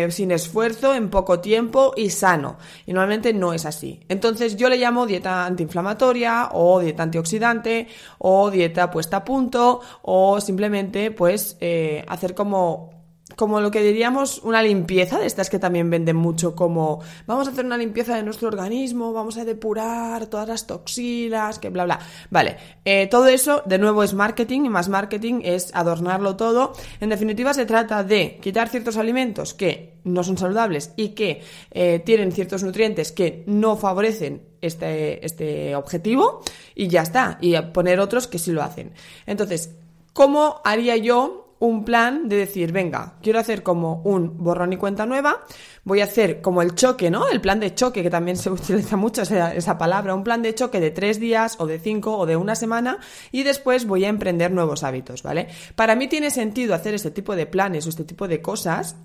sin 0.09 0.31
esfuerzo, 0.31 0.93
en 0.93 1.09
poco 1.09 1.39
tiempo 1.39 1.93
y 1.95 2.09
sano. 2.09 2.57
Y 2.85 2.93
normalmente 2.93 3.33
no 3.33 3.53
es 3.53 3.65
así. 3.65 3.99
Entonces 4.09 4.55
yo 4.55 4.69
le 4.69 4.77
llamo 4.77 5.05
dieta 5.05 5.45
antiinflamatoria 5.45 6.49
o 6.53 6.79
dieta 6.79 7.03
antioxidante 7.03 7.87
o 8.19 8.51
dieta 8.51 8.91
puesta 8.91 9.17
a 9.17 9.23
punto 9.23 9.81
o 10.01 10.39
simplemente 10.41 11.11
pues 11.11 11.57
eh, 11.59 12.03
hacer 12.07 12.33
como 12.35 13.02
como 13.35 13.61
lo 13.61 13.71
que 13.71 13.81
diríamos 13.81 14.39
una 14.43 14.61
limpieza, 14.61 15.19
de 15.19 15.25
estas 15.25 15.49
que 15.49 15.59
también 15.59 15.89
venden 15.89 16.15
mucho 16.15 16.55
como 16.55 17.01
vamos 17.27 17.47
a 17.47 17.51
hacer 17.51 17.65
una 17.65 17.77
limpieza 17.77 18.15
de 18.15 18.23
nuestro 18.23 18.47
organismo, 18.47 19.13
vamos 19.13 19.37
a 19.37 19.45
depurar 19.45 20.27
todas 20.27 20.47
las 20.47 20.67
toxinas, 20.67 21.59
que 21.59 21.69
bla, 21.69 21.85
bla. 21.85 21.99
Vale, 22.29 22.57
eh, 22.85 23.07
todo 23.07 23.27
eso 23.27 23.63
de 23.65 23.77
nuevo 23.77 24.03
es 24.03 24.13
marketing 24.13 24.65
y 24.65 24.69
más 24.69 24.89
marketing 24.89 25.41
es 25.43 25.73
adornarlo 25.73 26.35
todo. 26.35 26.73
En 26.99 27.09
definitiva 27.09 27.53
se 27.53 27.65
trata 27.65 28.03
de 28.03 28.39
quitar 28.41 28.69
ciertos 28.69 28.97
alimentos 28.97 29.53
que 29.53 29.93
no 30.03 30.23
son 30.23 30.37
saludables 30.37 30.91
y 30.95 31.09
que 31.09 31.41
eh, 31.71 32.01
tienen 32.05 32.31
ciertos 32.31 32.63
nutrientes 32.63 33.11
que 33.11 33.43
no 33.47 33.77
favorecen 33.77 34.41
este, 34.61 35.25
este 35.25 35.75
objetivo 35.75 36.41
y 36.75 36.87
ya 36.87 37.01
está, 37.01 37.37
y 37.41 37.59
poner 37.73 37.99
otros 37.99 38.27
que 38.27 38.39
sí 38.39 38.51
lo 38.51 38.63
hacen. 38.63 38.93
Entonces, 39.25 39.75
¿cómo 40.13 40.61
haría 40.63 40.97
yo 40.97 41.42
un 41.63 41.85
plan 41.85 42.27
de 42.27 42.35
decir, 42.35 42.73
venga, 42.73 43.13
quiero 43.21 43.39
hacer 43.39 43.63
como 43.63 44.01
un 44.03 44.43
borrón 44.43 44.73
y 44.73 44.77
cuenta 44.77 45.05
nueva, 45.05 45.45
voy 45.85 46.01
a 46.01 46.03
hacer 46.03 46.41
como 46.41 46.61
el 46.61 46.75
choque, 46.75 47.09
¿no? 47.09 47.29
El 47.29 47.39
plan 47.39 47.61
de 47.61 47.73
choque, 47.73 48.03
que 48.03 48.09
también 48.09 48.35
se 48.35 48.49
utiliza 48.51 48.97
mucho 48.97 49.21
esa, 49.21 49.55
esa, 49.55 49.77
palabra, 49.77 50.13
un 50.13 50.25
plan 50.25 50.41
de 50.41 50.53
choque 50.53 50.81
de 50.81 50.91
tres 50.91 51.21
días 51.21 51.55
o 51.59 51.65
de 51.65 51.79
cinco 51.79 52.17
o 52.17 52.25
de 52.25 52.35
una 52.35 52.55
semana 52.55 52.97
y 53.31 53.43
después 53.43 53.87
voy 53.87 54.03
a 54.03 54.09
emprender 54.09 54.51
nuevos 54.51 54.83
hábitos, 54.83 55.23
¿vale? 55.23 55.47
Para 55.77 55.95
mí 55.95 56.09
tiene 56.09 56.31
sentido 56.31 56.75
hacer 56.75 56.95
este 56.95 57.11
tipo 57.11 57.33
de 57.33 57.45
planes 57.45 57.85
o 57.85 57.89
este 57.89 58.03
tipo 58.03 58.27
de 58.27 58.41
cosas 58.41 58.97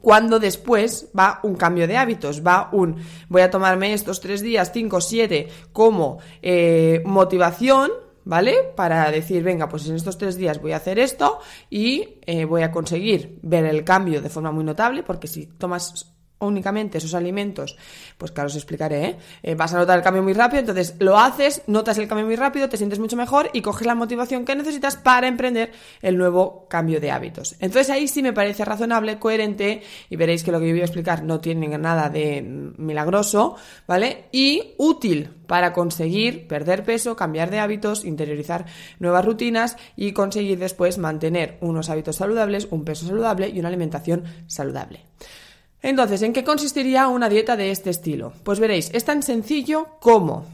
cuando 0.00 0.40
después 0.40 1.10
va 1.16 1.38
un 1.44 1.54
cambio 1.54 1.86
de 1.86 1.96
hábitos, 1.96 2.44
va 2.44 2.70
un 2.72 2.96
voy 3.28 3.42
a 3.42 3.50
tomarme 3.50 3.94
estos 3.94 4.20
tres 4.20 4.42
días, 4.42 4.72
cinco, 4.74 5.00
siete 5.00 5.48
como 5.72 6.18
eh, 6.42 7.02
motivación, 7.04 7.92
¿vale? 8.28 8.72
Para 8.76 9.10
decir, 9.10 9.42
venga, 9.42 9.70
pues 9.70 9.88
en 9.88 9.96
estos 9.96 10.18
tres 10.18 10.36
días 10.36 10.60
voy 10.60 10.72
a 10.72 10.76
hacer 10.76 10.98
esto 10.98 11.38
y 11.70 12.18
eh, 12.26 12.44
voy 12.44 12.60
a 12.60 12.70
conseguir 12.70 13.38
ver 13.42 13.64
el 13.64 13.84
cambio 13.84 14.20
de 14.20 14.28
forma 14.28 14.52
muy 14.52 14.64
notable, 14.64 15.02
porque 15.02 15.26
si 15.26 15.46
tomas 15.46 16.14
únicamente 16.40 16.98
esos 16.98 17.14
alimentos, 17.14 17.76
pues 18.16 18.32
claro, 18.32 18.48
os 18.48 18.56
explicaré, 18.56 19.04
¿eh? 19.04 19.16
¿eh? 19.42 19.54
vas 19.54 19.74
a 19.74 19.78
notar 19.78 19.98
el 19.98 20.04
cambio 20.04 20.22
muy 20.22 20.32
rápido, 20.32 20.60
entonces 20.60 20.94
lo 20.98 21.18
haces, 21.18 21.62
notas 21.66 21.98
el 21.98 22.08
cambio 22.08 22.26
muy 22.26 22.36
rápido, 22.36 22.68
te 22.68 22.76
sientes 22.76 22.98
mucho 22.98 23.16
mejor 23.16 23.50
y 23.52 23.62
coges 23.62 23.86
la 23.86 23.94
motivación 23.94 24.44
que 24.44 24.54
necesitas 24.54 24.96
para 24.96 25.28
emprender 25.28 25.72
el 26.02 26.16
nuevo 26.16 26.66
cambio 26.68 27.00
de 27.00 27.10
hábitos. 27.10 27.56
Entonces 27.60 27.90
ahí 27.90 28.08
sí 28.08 28.22
me 28.22 28.32
parece 28.32 28.64
razonable, 28.64 29.18
coherente 29.18 29.82
y 30.08 30.16
veréis 30.16 30.42
que 30.42 30.52
lo 30.52 30.60
que 30.60 30.68
yo 30.68 30.72
voy 30.72 30.82
a 30.82 30.84
explicar 30.84 31.24
no 31.24 31.40
tiene 31.40 31.76
nada 31.78 32.08
de 32.08 32.42
milagroso, 32.42 33.56
¿vale? 33.86 34.26
Y 34.32 34.74
útil 34.78 35.30
para 35.46 35.72
conseguir 35.72 36.46
perder 36.46 36.84
peso, 36.84 37.16
cambiar 37.16 37.50
de 37.50 37.58
hábitos, 37.58 38.04
interiorizar 38.04 38.66
nuevas 38.98 39.24
rutinas 39.24 39.76
y 39.96 40.12
conseguir 40.12 40.58
después 40.58 40.98
mantener 40.98 41.56
unos 41.60 41.90
hábitos 41.90 42.16
saludables, 42.16 42.68
un 42.70 42.84
peso 42.84 43.06
saludable 43.06 43.48
y 43.48 43.58
una 43.58 43.68
alimentación 43.68 44.24
saludable. 44.46 45.06
Entonces, 45.82 46.22
¿en 46.22 46.32
qué 46.32 46.44
consistiría 46.44 47.08
una 47.08 47.28
dieta 47.28 47.56
de 47.56 47.70
este 47.70 47.90
estilo? 47.90 48.32
Pues 48.42 48.58
veréis, 48.58 48.90
es 48.92 49.04
tan 49.04 49.22
sencillo 49.22 49.86
como 50.00 50.44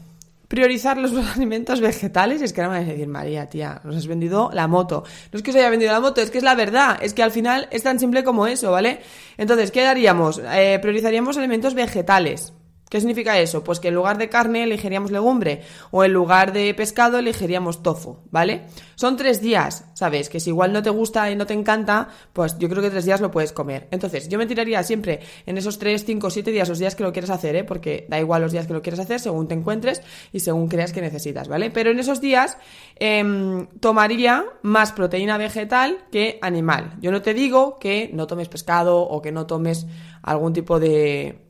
priorizar 0.47 0.97
los 0.97 1.13
alimentos 1.35 1.81
vegetales. 1.81 2.41
Es 2.41 2.53
que 2.53 2.61
ahora 2.61 2.73
me 2.73 2.79
vas 2.79 2.89
a 2.89 2.91
decir, 2.91 3.07
María, 3.07 3.49
tía, 3.49 3.81
nos 3.83 3.95
has 3.95 4.07
vendido 4.07 4.49
la 4.53 4.67
moto. 4.67 5.03
No 5.31 5.37
es 5.37 5.43
que 5.43 5.51
os 5.51 5.57
haya 5.57 5.69
vendido 5.69 5.91
la 5.91 5.99
moto, 5.99 6.21
es 6.21 6.31
que 6.31 6.37
es 6.37 6.43
la 6.43 6.55
verdad. 6.55 6.97
Es 7.01 7.13
que 7.13 7.23
al 7.23 7.31
final 7.31 7.67
es 7.71 7.83
tan 7.83 7.99
simple 7.99 8.23
como 8.23 8.47
eso, 8.47 8.71
¿vale? 8.71 8.99
Entonces, 9.37 9.71
¿qué 9.71 9.85
haríamos? 9.85 10.41
Eh, 10.43 10.79
priorizaríamos 10.81 11.37
alimentos 11.37 11.73
vegetales. 11.73 12.53
¿Qué 12.89 12.99
significa 12.99 13.39
eso? 13.39 13.63
Pues 13.63 13.79
que 13.79 13.87
en 13.87 13.95
lugar 13.95 14.19
de 14.19 14.29
carne 14.29 14.63
elegiríamos 14.63 15.09
legumbre 15.09 15.63
o 15.89 16.03
en 16.03 16.13
lugar 16.13 16.53
de 16.53 16.71
pescado 16.75 17.17
elegiríamos 17.17 17.81
tofu, 17.81 18.19
¿vale? 18.29 18.67
Son 18.93 19.17
tres 19.17 19.41
días, 19.41 19.85
¿sabes? 19.95 20.29
Que 20.29 20.39
si 20.39 20.51
igual 20.51 20.71
no 20.71 20.83
te 20.83 20.91
gusta 20.91 21.31
y 21.31 21.35
no 21.35 21.47
te 21.47 21.55
encanta, 21.55 22.09
pues 22.31 22.59
yo 22.59 22.69
creo 22.69 22.83
que 22.83 22.91
tres 22.91 23.05
días 23.05 23.21
lo 23.21 23.31
puedes 23.31 23.53
comer. 23.53 23.87
Entonces, 23.89 24.29
yo 24.29 24.37
me 24.37 24.45
tiraría 24.45 24.83
siempre 24.83 25.19
en 25.47 25.57
esos 25.57 25.79
tres, 25.79 26.05
cinco, 26.05 26.29
siete 26.29 26.51
días, 26.51 26.69
los 26.69 26.77
días 26.77 26.95
que 26.95 27.03
lo 27.03 27.11
quieras 27.11 27.31
hacer, 27.31 27.55
¿eh? 27.55 27.63
Porque 27.63 28.05
da 28.07 28.19
igual 28.19 28.43
los 28.43 28.51
días 28.51 28.67
que 28.67 28.73
lo 28.73 28.83
quieras 28.83 28.99
hacer 28.99 29.19
según 29.19 29.47
te 29.47 29.55
encuentres 29.55 30.03
y 30.31 30.41
según 30.41 30.67
creas 30.67 30.93
que 30.93 31.01
necesitas, 31.01 31.47
¿vale? 31.47 31.71
Pero 31.71 31.89
en 31.89 31.97
esos 31.97 32.21
días 32.21 32.57
em, 32.97 33.65
tomaría 33.79 34.45
más 34.61 34.91
proteína 34.91 35.37
vegetal 35.37 36.05
que 36.11 36.37
animal. 36.43 36.97
Yo 37.01 37.11
no 37.11 37.23
te 37.23 37.33
digo 37.33 37.79
que 37.79 38.11
no 38.13 38.27
tomes 38.27 38.47
pescado 38.47 39.01
o 39.01 39.23
que 39.23 39.31
no 39.31 39.47
tomes 39.47 39.87
algún 40.21 40.53
tipo 40.53 40.79
de 40.79 41.44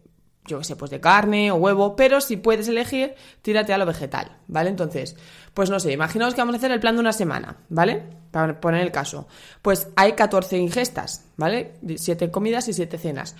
yo 0.45 0.59
qué 0.59 0.63
sé, 0.63 0.75
pues 0.75 0.91
de 0.91 0.99
carne 0.99 1.51
o 1.51 1.55
huevo, 1.55 1.95
pero 1.95 2.21
si 2.21 2.37
puedes 2.37 2.67
elegir, 2.67 3.15
tírate 3.41 3.73
a 3.73 3.77
lo 3.77 3.85
vegetal, 3.85 4.37
¿vale? 4.47 4.69
Entonces, 4.69 5.15
pues 5.53 5.69
no 5.69 5.79
sé, 5.79 5.91
imaginaos 5.91 6.33
que 6.33 6.41
vamos 6.41 6.55
a 6.55 6.57
hacer 6.57 6.71
el 6.71 6.79
plan 6.79 6.95
de 6.95 7.01
una 7.01 7.13
semana, 7.13 7.57
¿vale? 7.69 8.03
Para 8.31 8.59
poner 8.59 8.81
el 8.81 8.91
caso. 8.91 9.27
Pues 9.61 9.87
hay 9.95 10.13
14 10.13 10.57
ingestas, 10.57 11.25
¿vale? 11.37 11.73
7 11.95 12.29
comidas 12.29 12.67
y 12.67 12.73
7 12.73 12.97
cenas. 12.97 13.35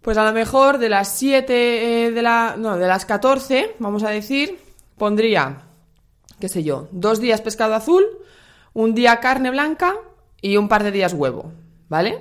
Pues 0.00 0.16
a 0.18 0.24
lo 0.24 0.32
mejor 0.32 0.78
de 0.78 0.88
las 0.88 1.08
7, 1.16 2.06
eh, 2.06 2.10
de 2.10 2.22
la, 2.22 2.56
no, 2.58 2.76
de 2.76 2.88
las 2.88 3.06
14, 3.06 3.76
vamos 3.78 4.02
a 4.02 4.10
decir, 4.10 4.58
pondría, 4.98 5.62
qué 6.40 6.48
sé 6.48 6.64
yo, 6.64 6.88
dos 6.90 7.20
días 7.20 7.40
pescado 7.40 7.74
azul, 7.74 8.04
un 8.72 8.94
día 8.94 9.20
carne 9.20 9.50
blanca 9.50 9.94
y 10.40 10.56
un 10.56 10.68
par 10.68 10.82
de 10.82 10.90
días 10.90 11.12
huevo, 11.12 11.52
¿vale? 11.88 12.18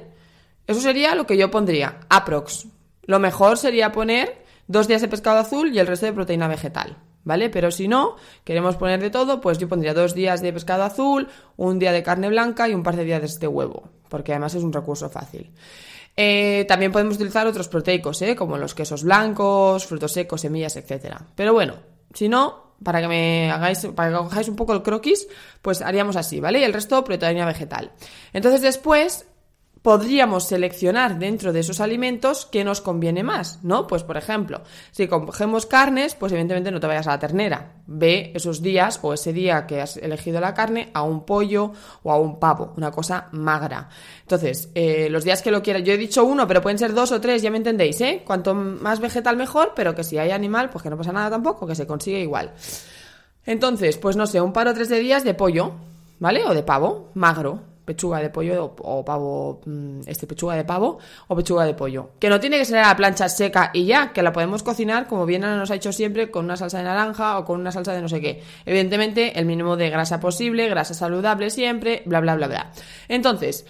Eso 0.68 0.80
sería 0.80 1.16
lo 1.16 1.26
que 1.26 1.38
yo 1.38 1.50
pondría, 1.50 2.02
aprox, 2.08 2.68
lo 3.12 3.20
mejor 3.20 3.58
sería 3.58 3.92
poner 3.92 4.42
dos 4.68 4.88
días 4.88 5.02
de 5.02 5.10
pescado 5.10 5.38
azul 5.38 5.76
y 5.76 5.80
el 5.80 5.86
resto 5.86 6.06
de 6.06 6.14
proteína 6.14 6.48
vegetal, 6.48 6.96
¿vale? 7.26 7.50
Pero 7.50 7.70
si 7.70 7.90
no, 7.90 8.16
queremos 8.46 8.78
poner 8.78 9.02
de 9.02 9.10
todo, 9.10 9.42
pues 9.42 9.58
yo 9.58 9.68
pondría 9.68 9.94
dos 9.94 10.16
días 10.16 10.42
de 10.42 10.54
pescado 10.54 10.84
azul, 10.84 11.28
un 11.58 11.78
día 11.78 11.92
de 11.92 12.04
carne 12.04 12.30
blanca 12.30 12.70
y 12.70 12.74
un 12.74 12.84
par 12.84 12.96
de 12.96 13.04
días 13.04 13.38
de 13.38 13.48
huevo, 13.48 13.90
porque 14.08 14.32
además 14.32 14.56
es 14.56 14.64
un 14.64 14.72
recurso 14.72 15.10
fácil. 15.10 15.52
Eh, 16.16 16.64
también 16.70 16.94
podemos 16.94 17.16
utilizar 17.16 17.46
otros 17.48 17.68
proteicos, 17.68 18.22
¿eh? 18.22 18.34
como 18.34 18.58
los 18.58 18.74
quesos 18.74 19.04
blancos, 19.04 19.86
frutos 19.86 20.14
secos, 20.14 20.40
semillas, 20.40 20.78
etc. 20.78 21.18
Pero 21.36 21.52
bueno, 21.52 21.76
si 22.14 22.30
no, 22.30 22.76
para 22.82 23.02
que 23.02 23.10
me 23.10 23.52
hagáis, 23.52 23.86
para 23.94 24.10
que 24.10 24.16
cojáis 24.16 24.48
un 24.48 24.56
poco 24.56 24.72
el 24.72 24.84
croquis, 24.84 25.28
pues 25.62 25.82
haríamos 25.82 26.16
así, 26.16 26.40
¿vale? 26.40 26.60
Y 26.60 26.64
el 26.64 26.72
resto 26.72 27.04
proteína 27.04 27.46
vegetal. 27.46 27.92
Entonces 28.32 28.62
después 28.62 29.26
podríamos 29.82 30.44
seleccionar 30.44 31.18
dentro 31.18 31.54
de 31.54 31.62
esos 31.62 31.80
alimentos 31.80 32.46
qué 32.46 32.64
nos 32.64 32.82
conviene 32.82 33.24
más, 33.24 33.64
¿no? 33.64 33.88
Pues 33.88 34.04
por 34.04 34.16
ejemplo, 34.18 34.62
si 34.92 35.08
cogemos 35.08 35.66
carnes, 35.66 36.14
pues 36.16 36.32
evidentemente 36.32 36.72
no 36.72 36.80
te 36.80 36.88
vayas 36.88 37.08
a 37.08 37.12
la 37.12 37.20
ternera. 37.20 37.74
Ve 37.88 38.32
esos 38.36 38.62
días 38.62 39.00
o 39.02 39.14
ese 39.14 39.34
día 39.34 39.66
que 39.66 39.82
has 39.82 39.98
elegido 39.98 40.40
la 40.40 40.54
carne 40.54 40.92
a 40.94 41.02
un 41.02 41.26
pollo 41.26 41.72
o 42.04 42.12
a 42.12 42.20
un 42.20 42.40
pavo, 42.40 42.74
una 42.78 42.92
cosa 42.92 43.28
magra. 43.32 43.90
Entonces, 44.22 44.70
eh, 44.76 45.08
los 45.10 45.24
días 45.24 45.42
que 45.42 45.52
lo 45.52 45.64
quieras, 45.64 45.84
yo 45.84 45.94
he 45.94 45.98
dicho 45.98 46.24
uno, 46.24 46.48
pero 46.48 46.62
pueden 46.62 46.78
ser 46.78 46.94
dos 46.94 47.12
o 47.12 47.20
tres, 47.20 47.42
ya 47.42 47.50
me 47.50 47.58
entendéis, 47.58 48.00
¿eh? 48.02 48.22
Cuanto 48.26 48.54
más 48.54 49.00
vegetal 49.00 49.36
mejor, 49.36 49.74
pero 49.76 49.96
que 49.96 50.04
si 50.04 50.18
hay 50.18 50.32
animal, 50.32 50.70
pues 50.70 50.84
que 50.84 50.90
no 50.90 50.98
pasa 50.98 51.12
nada 51.12 51.32
tampoco, 51.32 51.66
que 51.66 51.76
se 51.76 51.88
consigue 51.88 52.20
igual. 52.20 52.54
Entonces, 53.46 53.98
pues 53.98 54.16
no 54.16 54.28
sé, 54.28 54.40
un 54.40 54.54
par 54.54 54.68
o 54.68 54.74
tres 54.74 54.90
de 54.90 55.00
días 55.00 55.24
de 55.24 55.34
pollo, 55.34 55.74
¿vale? 56.20 56.46
O 56.46 56.54
de 56.54 56.62
pavo, 56.62 57.10
magro, 57.16 57.71
pechuga 57.86 58.20
de 58.20 58.30
pollo 58.30 58.76
o, 58.80 59.06
pavo, 59.06 59.62
mm, 59.66 60.02
este 60.06 60.28
pechuga 60.28 60.56
de 60.56 60.64
pavo 60.64 61.00
o 61.28 61.36
pechuga 61.36 61.66
de 61.66 61.74
pollo. 61.74 62.12
Que 62.20 62.30
no 62.30 62.40
tiene 62.40 62.58
que 62.58 62.66
ser 62.66 62.80
a 62.80 62.88
la 62.88 62.96
plancha 62.96 63.30
seca 63.30 63.72
y 63.74 63.86
ya, 63.86 64.14
que 64.14 64.22
la 64.22 64.32
podemos 64.32 64.64
cocinar 64.64 65.08
como 65.08 65.26
bien 65.26 65.42
nos 65.42 65.72
ha 65.72 65.76
hecho 65.76 65.92
siempre 65.92 66.30
con 66.32 66.46
una 66.46 66.58
salsa 66.58 66.80
de 66.80 66.84
naranja 66.84 67.40
o 67.40 67.46
con 67.46 67.60
una 67.60 67.72
salsa 67.72 67.94
de 67.94 68.02
no 68.02 68.10
sé 68.10 68.22
qué. 68.22 68.44
Evidentemente, 68.66 69.40
el 69.40 69.46
mínimo 69.46 69.76
de 69.76 69.90
grasa 69.90 70.20
posible, 70.20 70.70
grasa 70.70 70.94
saludable 70.94 71.50
siempre, 71.50 72.04
bla, 72.06 72.20
bla, 72.20 72.36
bla, 72.36 72.48
bla. 72.48 72.72
Entonces, 73.08 73.66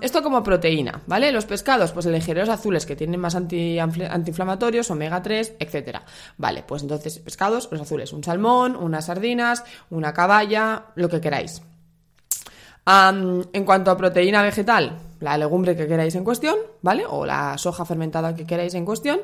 esto 0.00 0.22
como 0.22 0.42
proteína, 0.42 1.02
¿vale? 1.06 1.32
Los 1.32 1.46
pescados, 1.46 1.92
pues 1.92 2.06
elegiré 2.06 2.40
los 2.40 2.48
azules 2.48 2.86
que 2.86 2.96
tienen 2.96 3.20
más 3.20 3.34
anti, 3.34 3.78
antiinflamatorios, 3.78 4.90
omega 4.90 5.22
3, 5.22 5.54
etcétera. 5.58 6.02
Vale, 6.36 6.62
pues 6.66 6.82
entonces 6.82 7.18
pescados, 7.18 7.68
los 7.70 7.80
azules, 7.80 8.12
un 8.12 8.22
salmón, 8.22 8.76
unas 8.76 9.06
sardinas, 9.06 9.64
una 9.90 10.12
caballa, 10.12 10.86
lo 10.94 11.08
que 11.08 11.20
queráis 11.20 11.62
en 12.86 13.64
cuanto 13.64 13.90
a 13.90 13.96
proteína 13.96 14.42
vegetal, 14.42 14.98
la 15.20 15.36
legumbre 15.36 15.76
que 15.76 15.88
queráis 15.88 16.14
en 16.14 16.24
cuestión, 16.24 16.56
¿vale? 16.82 17.04
O 17.08 17.26
la 17.26 17.58
soja 17.58 17.84
fermentada 17.84 18.34
que 18.34 18.46
queráis 18.46 18.74
en 18.74 18.84
cuestión. 18.84 19.20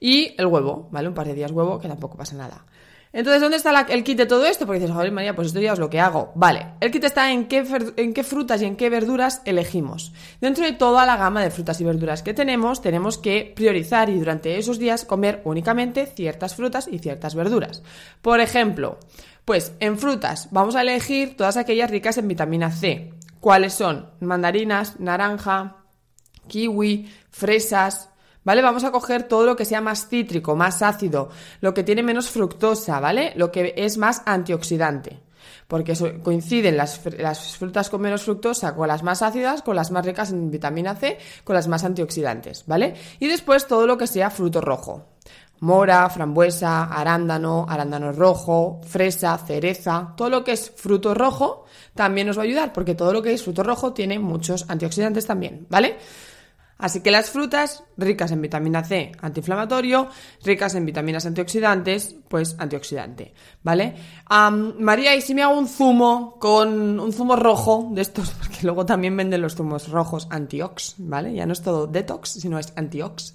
Y 0.00 0.34
el 0.38 0.46
huevo, 0.46 0.88
¿vale? 0.90 1.08
Un 1.08 1.14
par 1.14 1.26
de 1.26 1.34
días 1.34 1.50
huevo, 1.50 1.78
que 1.78 1.88
tampoco 1.88 2.16
pasa 2.16 2.36
nada. 2.36 2.64
Entonces, 3.12 3.40
¿dónde 3.40 3.56
está 3.56 3.70
el 3.88 4.04
kit 4.04 4.18
de 4.18 4.26
todo 4.26 4.44
esto? 4.44 4.66
Porque 4.66 4.80
dices, 4.80 4.94
joder, 4.94 5.10
María, 5.10 5.34
pues 5.34 5.48
esto 5.48 5.58
ya 5.58 5.72
es 5.72 5.78
lo 5.78 5.88
que 5.88 6.00
hago. 6.00 6.32
Vale, 6.34 6.72
el 6.80 6.90
kit 6.90 7.04
está 7.04 7.32
en 7.32 7.46
qué, 7.46 7.64
en 7.96 8.12
qué 8.12 8.22
frutas 8.22 8.60
y 8.60 8.66
en 8.66 8.76
qué 8.76 8.90
verduras 8.90 9.40
elegimos. 9.46 10.12
Dentro 10.38 10.66
de 10.66 10.72
toda 10.72 11.06
la 11.06 11.16
gama 11.16 11.42
de 11.42 11.50
frutas 11.50 11.80
y 11.80 11.84
verduras 11.84 12.22
que 12.22 12.34
tenemos, 12.34 12.82
tenemos 12.82 13.16
que 13.16 13.54
priorizar 13.56 14.10
y 14.10 14.18
durante 14.18 14.58
esos 14.58 14.78
días 14.78 15.06
comer 15.06 15.40
únicamente 15.44 16.04
ciertas 16.04 16.56
frutas 16.56 16.88
y 16.92 16.98
ciertas 16.98 17.34
verduras. 17.34 17.82
Por 18.20 18.40
ejemplo, 18.40 18.98
pues 19.46 19.72
en 19.78 19.96
frutas 19.96 20.48
vamos 20.50 20.74
a 20.74 20.82
elegir 20.82 21.36
todas 21.36 21.56
aquellas 21.56 21.90
ricas 21.90 22.18
en 22.18 22.28
vitamina 22.28 22.70
C. 22.70 23.14
¿Cuáles 23.40 23.74
son? 23.74 24.10
Mandarinas, 24.20 24.98
naranja, 24.98 25.84
kiwi, 26.48 27.08
fresas, 27.30 28.10
¿vale? 28.42 28.60
Vamos 28.60 28.82
a 28.82 28.90
coger 28.90 29.22
todo 29.22 29.46
lo 29.46 29.54
que 29.54 29.64
sea 29.64 29.80
más 29.80 30.08
cítrico, 30.08 30.56
más 30.56 30.82
ácido, 30.82 31.30
lo 31.60 31.72
que 31.74 31.84
tiene 31.84 32.02
menos 32.02 32.28
fructosa, 32.28 32.98
¿vale? 32.98 33.34
Lo 33.36 33.52
que 33.52 33.72
es 33.76 33.96
más 33.98 34.22
antioxidante. 34.26 35.20
porque 35.68 35.94
coinciden 36.24 36.76
las, 36.76 37.00
las 37.18 37.56
frutas 37.56 37.88
con 37.88 38.00
menos 38.00 38.22
fructosa 38.22 38.74
con 38.74 38.88
las 38.88 39.04
más 39.04 39.22
ácidas, 39.22 39.62
con 39.62 39.76
las 39.76 39.92
más 39.92 40.04
ricas 40.04 40.30
en 40.32 40.50
vitamina 40.50 40.96
C, 40.96 41.18
con 41.44 41.54
las 41.54 41.68
más 41.68 41.84
antioxidantes, 41.84 42.64
¿vale? 42.66 42.94
Y 43.20 43.28
después 43.28 43.68
todo 43.68 43.86
lo 43.86 43.96
que 43.96 44.08
sea 44.08 44.30
fruto 44.30 44.60
rojo. 44.60 45.15
Mora, 45.60 46.08
frambuesa, 46.10 46.84
arándano, 46.84 47.66
arándano 47.68 48.12
rojo, 48.12 48.80
fresa, 48.86 49.36
cereza, 49.38 50.14
todo 50.16 50.30
lo 50.30 50.44
que 50.44 50.52
es 50.52 50.70
fruto 50.70 51.14
rojo 51.14 51.64
también 51.94 52.26
nos 52.26 52.36
va 52.36 52.42
a 52.42 52.44
ayudar 52.44 52.72
porque 52.72 52.94
todo 52.94 53.12
lo 53.12 53.22
que 53.22 53.32
es 53.32 53.42
fruto 53.42 53.62
rojo 53.62 53.92
tiene 53.92 54.18
muchos 54.18 54.68
antioxidantes 54.68 55.26
también, 55.26 55.66
¿vale? 55.70 55.96
Así 56.78 57.00
que 57.00 57.10
las 57.10 57.30
frutas 57.30 57.84
ricas 57.96 58.32
en 58.32 58.42
vitamina 58.42 58.84
C, 58.84 59.12
antiinflamatorio, 59.22 60.08
ricas 60.44 60.74
en 60.74 60.84
vitaminas 60.84 61.24
antioxidantes, 61.24 62.16
pues 62.28 62.54
antioxidante, 62.58 63.32
¿vale? 63.62 63.94
María, 64.78 65.16
¿y 65.16 65.22
si 65.22 65.34
me 65.34 65.42
hago 65.42 65.58
un 65.58 65.68
zumo 65.68 66.36
con 66.38 67.00
un 67.00 67.12
zumo 67.14 67.34
rojo 67.34 67.88
de 67.92 68.02
estos? 68.02 68.30
Porque 68.38 68.58
luego 68.64 68.84
también 68.84 69.16
venden 69.16 69.40
los 69.40 69.56
zumos 69.56 69.88
rojos 69.88 70.28
antiox, 70.30 70.96
¿vale? 70.98 71.32
Ya 71.32 71.46
no 71.46 71.54
es 71.54 71.62
todo 71.62 71.86
detox, 71.86 72.32
sino 72.32 72.58
es 72.58 72.74
antiox. 72.76 73.32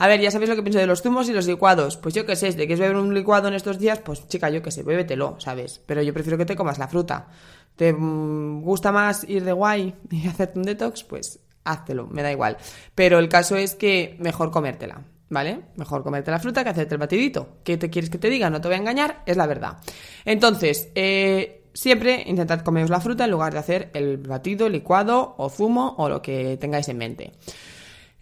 A 0.00 0.06
ver, 0.06 0.20
ya 0.20 0.30
sabéis 0.30 0.48
lo 0.48 0.54
que 0.54 0.62
pienso 0.62 0.78
de 0.78 0.86
los 0.86 1.02
zumos 1.02 1.28
y 1.28 1.32
los 1.32 1.48
licuados. 1.48 1.96
Pues 1.96 2.14
yo 2.14 2.24
qué 2.24 2.36
sé, 2.36 2.52
de 2.52 2.68
que 2.68 2.74
es 2.74 2.78
beber 2.78 2.94
un 2.94 3.12
licuado 3.12 3.48
en 3.48 3.54
estos 3.54 3.80
días, 3.80 3.98
pues 3.98 4.28
chica, 4.28 4.48
yo 4.48 4.62
qué 4.62 4.70
sé, 4.70 4.84
bébetelo, 4.84 5.34
¿sabes? 5.40 5.80
Pero 5.86 6.02
yo 6.02 6.14
prefiero 6.14 6.38
que 6.38 6.46
te 6.46 6.54
comas 6.54 6.78
la 6.78 6.86
fruta. 6.86 7.26
¿Te 7.74 7.92
mm, 7.92 8.62
gusta 8.62 8.92
más 8.92 9.24
ir 9.28 9.42
de 9.44 9.50
guay 9.50 9.96
y 10.10 10.28
hacerte 10.28 10.60
un 10.60 10.64
detox? 10.64 11.02
Pues 11.02 11.40
háztelo, 11.64 12.06
me 12.06 12.22
da 12.22 12.30
igual. 12.30 12.58
Pero 12.94 13.18
el 13.18 13.28
caso 13.28 13.56
es 13.56 13.74
que 13.74 14.16
mejor 14.20 14.52
comértela, 14.52 15.02
¿vale? 15.30 15.62
Mejor 15.74 16.04
comerte 16.04 16.30
la 16.30 16.38
fruta 16.38 16.62
que 16.62 16.70
hacerte 16.70 16.94
el 16.94 17.00
batidito. 17.00 17.56
¿Qué 17.64 17.76
te 17.76 17.90
quieres 17.90 18.08
que 18.08 18.18
te 18.18 18.30
diga? 18.30 18.50
No 18.50 18.60
te 18.60 18.68
voy 18.68 18.76
a 18.76 18.80
engañar, 18.80 19.24
es 19.26 19.36
la 19.36 19.48
verdad. 19.48 19.78
Entonces, 20.24 20.90
eh, 20.94 21.64
siempre 21.74 22.22
intentad 22.24 22.60
comeros 22.60 22.88
la 22.88 23.00
fruta 23.00 23.24
en 23.24 23.32
lugar 23.32 23.52
de 23.52 23.58
hacer 23.58 23.90
el 23.94 24.18
batido, 24.18 24.68
licuado 24.68 25.34
o 25.38 25.50
zumo 25.50 25.96
o 25.98 26.08
lo 26.08 26.22
que 26.22 26.56
tengáis 26.56 26.88
en 26.88 26.98
mente. 26.98 27.32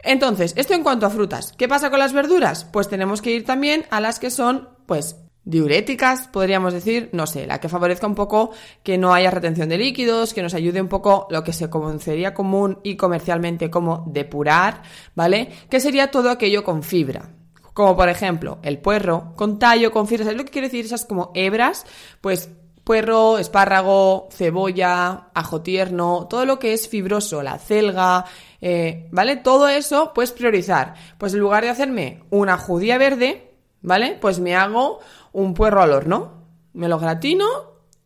Entonces, 0.06 0.54
esto 0.56 0.72
en 0.72 0.82
cuanto 0.82 1.04
a 1.04 1.10
frutas. 1.10 1.52
¿Qué 1.58 1.68
pasa 1.68 1.90
con 1.90 1.98
las 1.98 2.12
verduras? 2.12 2.64
Pues 2.64 2.88
tenemos 2.88 3.20
que 3.20 3.32
ir 3.32 3.44
también 3.44 3.84
a 3.90 4.00
las 4.00 4.18
que 4.18 4.30
son, 4.30 4.68
pues, 4.86 5.16
diuréticas, 5.44 6.28
podríamos 6.28 6.72
decir, 6.72 7.08
no 7.12 7.26
sé, 7.26 7.46
la 7.46 7.60
que 7.60 7.68
favorezca 7.68 8.06
un 8.06 8.14
poco 8.14 8.50
que 8.82 8.98
no 8.98 9.14
haya 9.14 9.30
retención 9.30 9.68
de 9.68 9.78
líquidos, 9.78 10.34
que 10.34 10.42
nos 10.42 10.54
ayude 10.54 10.80
un 10.80 10.88
poco 10.88 11.26
lo 11.30 11.44
que 11.44 11.52
se 11.52 11.70
conocería 11.70 12.34
común 12.34 12.80
y 12.82 12.96
comercialmente 12.96 13.70
como 13.70 14.04
depurar, 14.08 14.82
¿vale? 15.14 15.50
Que 15.70 15.80
sería 15.80 16.10
todo 16.10 16.30
aquello 16.30 16.64
con 16.64 16.82
fibra. 16.82 17.30
Como 17.74 17.94
por 17.96 18.08
ejemplo, 18.08 18.58
el 18.62 18.78
puerro, 18.78 19.34
con 19.36 19.58
tallo, 19.58 19.92
con 19.92 20.08
fibra. 20.08 20.24
¿Sabes 20.24 20.38
lo 20.38 20.44
que 20.44 20.50
quiere 20.50 20.68
decir? 20.68 20.84
Esas 20.84 21.04
como 21.04 21.30
hebras, 21.34 21.84
pues 22.20 22.50
puerro, 22.86 23.38
espárrago, 23.38 24.28
cebolla, 24.30 25.30
ajo 25.34 25.60
tierno, 25.60 26.28
todo 26.30 26.46
lo 26.46 26.60
que 26.60 26.72
es 26.72 26.88
fibroso, 26.88 27.42
la 27.42 27.58
celga, 27.58 28.26
eh, 28.60 29.08
¿vale? 29.10 29.34
Todo 29.34 29.66
eso, 29.66 30.12
pues 30.14 30.30
priorizar. 30.30 30.94
Pues 31.18 31.34
en 31.34 31.40
lugar 31.40 31.64
de 31.64 31.70
hacerme 31.70 32.22
una 32.30 32.56
judía 32.56 32.96
verde, 32.96 33.52
¿vale? 33.82 34.16
Pues 34.20 34.38
me 34.38 34.54
hago 34.54 35.00
un 35.32 35.52
puerro 35.52 35.82
al 35.82 35.90
horno. 35.90 36.44
Me 36.74 36.86
lo 36.86 37.00
gratino 37.00 37.46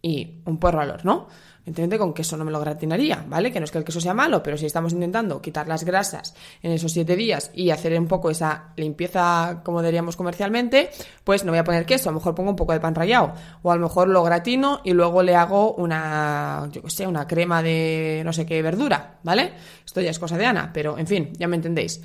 y 0.01 0.41
un 0.47 0.57
puerro 0.57 0.81
al 0.81 0.93
horno. 0.93 1.29
Entiende 1.67 1.99
con 1.99 2.15
queso 2.15 2.37
no 2.37 2.45
me 2.45 2.51
lo 2.51 2.59
gratinaría, 2.59 3.25
¿vale? 3.29 3.53
Que 3.53 3.61
no 3.61 3.65
es 3.65 3.71
que 3.71 3.79
el 3.79 3.85
queso 3.85 4.01
sea 4.01 4.15
malo, 4.15 4.43
pero 4.43 4.57
si 4.57 4.67
estamos 4.67 4.93
intentando 4.93 5.43
quitar 5.43 5.69
las 5.69 5.85
grasas 5.85 6.35
en 6.63 6.73
esos 6.73 6.93
siete 6.93 7.17
días 7.17 7.51
y 7.55 7.71
hacer 7.71 7.99
un 7.99 8.09
poco 8.09 8.31
esa 8.31 8.73
limpieza, 8.77 9.61
como 9.63 9.83
diríamos 9.83 10.17
comercialmente, 10.17 10.91
pues 11.23 11.45
no 11.45 11.53
voy 11.53 11.59
a 11.59 11.65
poner 11.65 11.85
queso, 11.85 12.09
a 12.09 12.13
lo 12.13 12.19
mejor 12.19 12.35
pongo 12.35 12.51
un 12.51 12.57
poco 12.57 12.73
de 12.73 12.81
pan 12.81 12.95
rallado, 12.95 13.35
o 13.63 13.71
a 13.71 13.77
lo 13.77 13.83
mejor 13.83 14.09
lo 14.09 14.23
gratino 14.23 14.81
y 14.85 14.93
luego 14.93 15.23
le 15.23 15.37
hago 15.37 15.75
una, 15.75 16.69
yo 16.73 16.83
qué 16.83 16.91
sé, 16.91 17.07
una 17.07 17.27
crema 17.27 17.63
de 17.63 18.23
no 18.25 18.33
sé 18.33 18.47
qué 18.47 18.63
verdura, 18.63 19.19
¿vale? 19.23 19.53
Esto 19.85 20.01
ya 20.01 20.11
es 20.11 20.19
cosa 20.19 20.39
de 20.39 20.47
Ana, 20.47 20.71
pero 20.73 20.97
en 20.99 21.07
fin, 21.07 21.33
ya 21.39 21.47
me 21.47 21.57
entendéis. 21.57 22.01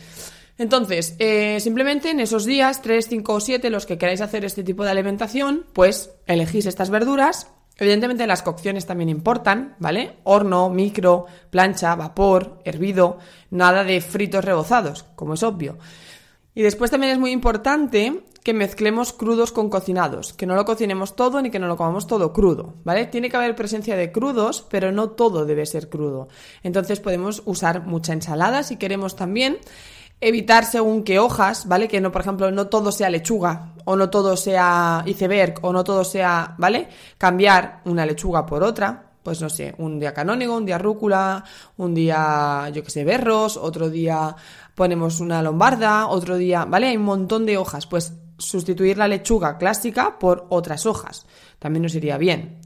Entonces, 0.58 1.16
eh, 1.20 1.60
simplemente 1.60 2.12
en 2.12 2.20
esos 2.20 2.46
días, 2.46 2.82
3, 2.82 3.08
5 3.08 3.34
o 3.34 3.40
7, 3.40 3.70
los 3.70 3.86
que 3.86 3.98
queráis 3.98 4.22
hacer 4.22 4.46
este 4.46 4.64
tipo 4.64 4.84
de 4.84 4.92
alimentación, 4.92 5.66
pues 5.74 6.12
elegís 6.28 6.66
estas 6.66 6.90
verduras 6.90 7.48
Evidentemente 7.78 8.28
las 8.28 8.42
cocciones 8.42 8.86
también 8.86 9.10
importan, 9.10 9.76
¿vale? 9.80 10.18
Horno, 10.24 10.70
micro, 10.70 11.26
plancha, 11.50 11.96
vapor, 11.96 12.60
hervido, 12.64 13.20
nada 13.50 13.84
de 13.84 14.00
fritos 14.00 14.46
rebozados, 14.46 15.04
como 15.16 15.34
es 15.34 15.44
obvio. 15.44 15.78
Y 16.54 16.62
después 16.62 16.90
también 16.90 17.12
es 17.12 17.20
muy 17.20 17.32
importante 17.32 18.24
que 18.42 18.54
mezclemos 18.54 19.12
crudos 19.12 19.52
con 19.52 19.70
cocinados, 19.70 20.32
que 20.32 20.46
no 20.46 20.56
lo 20.56 20.64
cocinemos 20.64 21.16
todo 21.16 21.42
ni 21.42 21.50
que 21.50 21.60
no 21.60 21.68
lo 21.68 21.76
comamos 21.76 22.08
todo 22.08 22.32
crudo, 22.32 22.76
¿vale? 22.86 23.08
Tiene 23.08 23.30
que 23.30 23.36
haber 23.36 23.56
presencia 23.56 23.98
de 23.98 24.12
crudos, 24.12 24.66
pero 24.70 24.92
no 24.92 25.10
todo 25.10 25.46
debe 25.46 25.66
ser 25.66 25.90
crudo. 25.90 26.30
Entonces 26.64 27.00
podemos 27.02 27.42
usar 27.46 27.86
mucha 27.86 28.14
ensalada 28.14 28.64
si 28.64 28.78
queremos 28.78 29.16
también 29.16 29.58
evitar 30.22 30.64
según 30.64 31.04
qué 31.04 31.20
hojas, 31.20 31.68
¿vale? 31.68 31.88
Que 31.88 32.00
no, 32.00 32.12
por 32.12 32.22
ejemplo, 32.22 32.52
no 32.52 32.68
todo 32.68 32.92
sea 32.92 33.10
lechuga, 33.10 33.74
o 33.86 33.96
no 33.96 34.10
todo 34.10 34.36
sea 34.36 35.04
iceberg, 35.06 35.56
o 35.62 35.72
no 35.72 35.84
todo 35.84 36.04
sea, 36.04 36.56
¿vale? 36.58 36.88
Cambiar 37.18 37.82
una 37.86 38.06
lechuga 38.06 38.46
por 38.46 38.64
otra, 38.64 39.12
pues 39.24 39.42
no 39.42 39.50
sé, 39.50 39.74
un 39.80 40.00
día 40.00 40.14
canónigo, 40.14 40.56
un 40.56 40.66
día 40.66 40.78
rúcula, 40.78 41.44
un 41.78 41.96
día, 41.96 42.70
yo 42.74 42.84
que 42.84 42.92
sé, 42.92 43.04
berros, 43.04 43.58
otro 43.58 43.90
día 43.90 44.36
ponemos 44.76 45.20
una 45.20 45.42
lombarda, 45.42 46.08
otro 46.08 46.38
día, 46.38 46.66
¿vale? 46.66 46.90
Hay 46.90 46.98
un 46.98 47.04
montón 47.04 47.46
de 47.46 47.58
hojas, 47.58 47.88
pues 47.88 48.14
sustituir 48.38 48.98
la 48.98 49.08
lechuga 49.08 49.58
clásica 49.58 50.20
por 50.20 50.46
otras 50.50 50.86
hojas, 50.86 51.26
también 51.58 51.84
nos 51.84 51.96
iría 51.96 52.18
bien. 52.18 52.60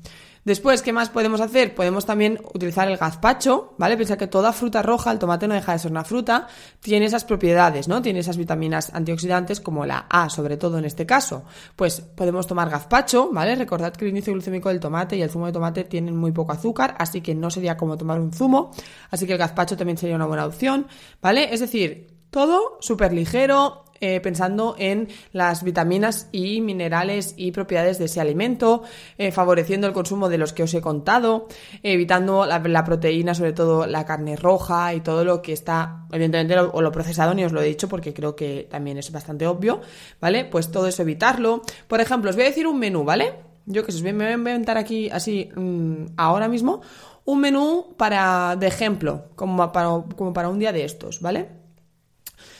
Después, 0.45 0.81
¿qué 0.81 0.93
más 0.93 1.09
podemos 1.09 1.41
hacer? 1.41 1.75
Podemos 1.75 2.05
también 2.05 2.39
utilizar 2.53 2.87
el 2.87 2.97
gazpacho, 2.97 3.73
¿vale? 3.77 3.97
Pensar 3.97 4.17
que 4.17 4.27
toda 4.27 4.53
fruta 4.53 4.81
roja, 4.81 5.11
el 5.11 5.19
tomate 5.19 5.47
no 5.47 5.53
deja 5.53 5.73
de 5.73 5.79
ser 5.79 5.91
una 5.91 6.03
fruta, 6.03 6.47
tiene 6.79 7.05
esas 7.05 7.25
propiedades, 7.25 7.87
¿no? 7.87 8.01
Tiene 8.01 8.19
esas 8.19 8.37
vitaminas 8.37 8.91
antioxidantes 8.93 9.59
como 9.59 9.85
la 9.85 10.05
A, 10.09 10.29
sobre 10.29 10.57
todo 10.57 10.77
en 10.77 10.85
este 10.85 11.05
caso. 11.05 11.43
Pues 11.75 12.01
podemos 12.01 12.47
tomar 12.47 12.69
gazpacho, 12.69 13.29
¿vale? 13.31 13.55
Recordad 13.55 13.93
que 13.93 14.05
el 14.05 14.09
índice 14.09 14.31
glucémico 14.31 14.69
del 14.69 14.79
tomate 14.79 15.17
y 15.17 15.21
el 15.21 15.29
zumo 15.29 15.45
de 15.45 15.51
tomate 15.51 15.83
tienen 15.83 16.15
muy 16.15 16.31
poco 16.31 16.51
azúcar, 16.51 16.95
así 16.97 17.21
que 17.21 17.35
no 17.35 17.51
sería 17.51 17.75
como 17.77 17.97
tomar 17.97 18.19
un 18.19 18.31
zumo, 18.31 18.71
así 19.11 19.25
que 19.25 19.33
el 19.33 19.39
gazpacho 19.39 19.75
también 19.75 19.97
sería 19.97 20.15
una 20.15 20.25
buena 20.25 20.45
opción, 20.45 20.87
¿vale? 21.21 21.53
Es 21.53 21.59
decir, 21.59 22.18
todo 22.29 22.77
súper 22.81 23.13
ligero, 23.13 23.83
eh, 24.01 24.21
pensando 24.21 24.75
en 24.79 25.09
las 25.33 25.63
vitaminas 25.63 26.29
y 26.31 26.61
minerales 26.61 27.33
y 27.35 27.51
propiedades 27.51 27.99
de 27.99 28.05
ese 28.05 28.21
alimento, 28.21 28.83
eh, 29.17 29.31
favoreciendo 29.33 29.87
el 29.87 29.93
consumo 29.93 30.29
de 30.29 30.37
los 30.37 30.53
que 30.53 30.63
os 30.63 30.73
he 30.73 30.79
contado, 30.79 31.47
evitando 31.83 32.45
la, 32.45 32.83
proteína, 32.85 33.35
sobre 33.35 33.51
todo 33.51 33.87
la 33.87 34.05
carne 34.05 34.37
roja 34.37 34.93
y 34.93 35.01
todo 35.01 35.25
lo 35.25 35.41
que 35.41 35.51
está, 35.51 36.05
evidentemente, 36.13 36.57
o 36.57 36.81
lo 36.81 36.91
procesado, 36.93 37.33
ni 37.33 37.43
os 37.43 37.51
lo 37.51 37.61
he 37.61 37.65
dicho 37.65 37.89
porque 37.89 38.13
creo 38.13 38.37
que 38.37 38.67
también 38.71 38.97
es 38.97 39.11
bastante 39.11 39.45
obvio, 39.47 39.81
¿vale? 40.21 40.45
Pues 40.45 40.71
todo 40.71 40.87
eso 40.87 41.01
evitarlo. 41.01 41.61
Por 41.89 41.99
ejemplo, 41.99 42.29
os 42.29 42.37
voy 42.37 42.45
a 42.45 42.49
decir 42.49 42.67
un 42.67 42.79
menú, 42.79 43.03
¿vale? 43.03 43.33
Yo 43.65 43.85
que 43.85 43.91
sé, 43.91 44.01
me 44.01 44.13
voy 44.13 44.27
a 44.27 44.31
inventar 44.31 44.77
aquí 44.77 45.09
así 45.09 45.49
mm, 45.53 46.13
ahora 46.15 46.47
mismo 46.47 46.81
un 47.25 47.41
menú 47.41 47.95
para 47.97 48.55
de 48.55 48.67
ejemplo, 48.67 49.25
como 49.35 49.71
para, 49.73 49.89
como 50.15 50.31
para 50.31 50.47
un 50.47 50.57
día 50.57 50.71
de 50.71 50.85
estos, 50.85 51.19
¿vale? 51.19 51.58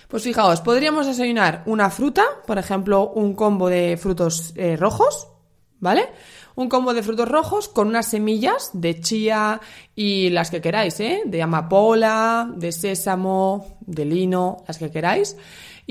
Pues 0.10 0.24
fijaos, 0.24 0.62
podríamos 0.62 1.06
desayunar 1.06 1.62
una 1.68 1.92
fruta, 1.92 2.24
por 2.48 2.58
ejemplo, 2.58 3.12
un 3.12 3.36
combo 3.36 3.70
de 3.70 3.96
frutos 3.96 4.54
eh, 4.56 4.76
rojos, 4.76 5.28
¿vale? 5.80 6.10
Un 6.56 6.68
combo 6.68 6.96
de 6.96 7.04
frutos 7.04 7.30
rojos 7.30 7.70
con 7.70 7.90
unas 7.90 8.08
semillas 8.08 8.72
de 8.74 9.00
chía 9.02 9.62
y 9.94 10.32
las 10.32 10.50
que 10.50 10.62
queráis, 10.62 11.00
¿eh? 11.00 11.22
De 11.28 11.44
amapola, 11.44 12.52
de 12.56 12.72
sésamo, 12.72 13.78
de 13.82 14.06
lino, 14.06 14.64
las 14.68 14.80
que 14.80 14.90
queráis. 14.90 15.38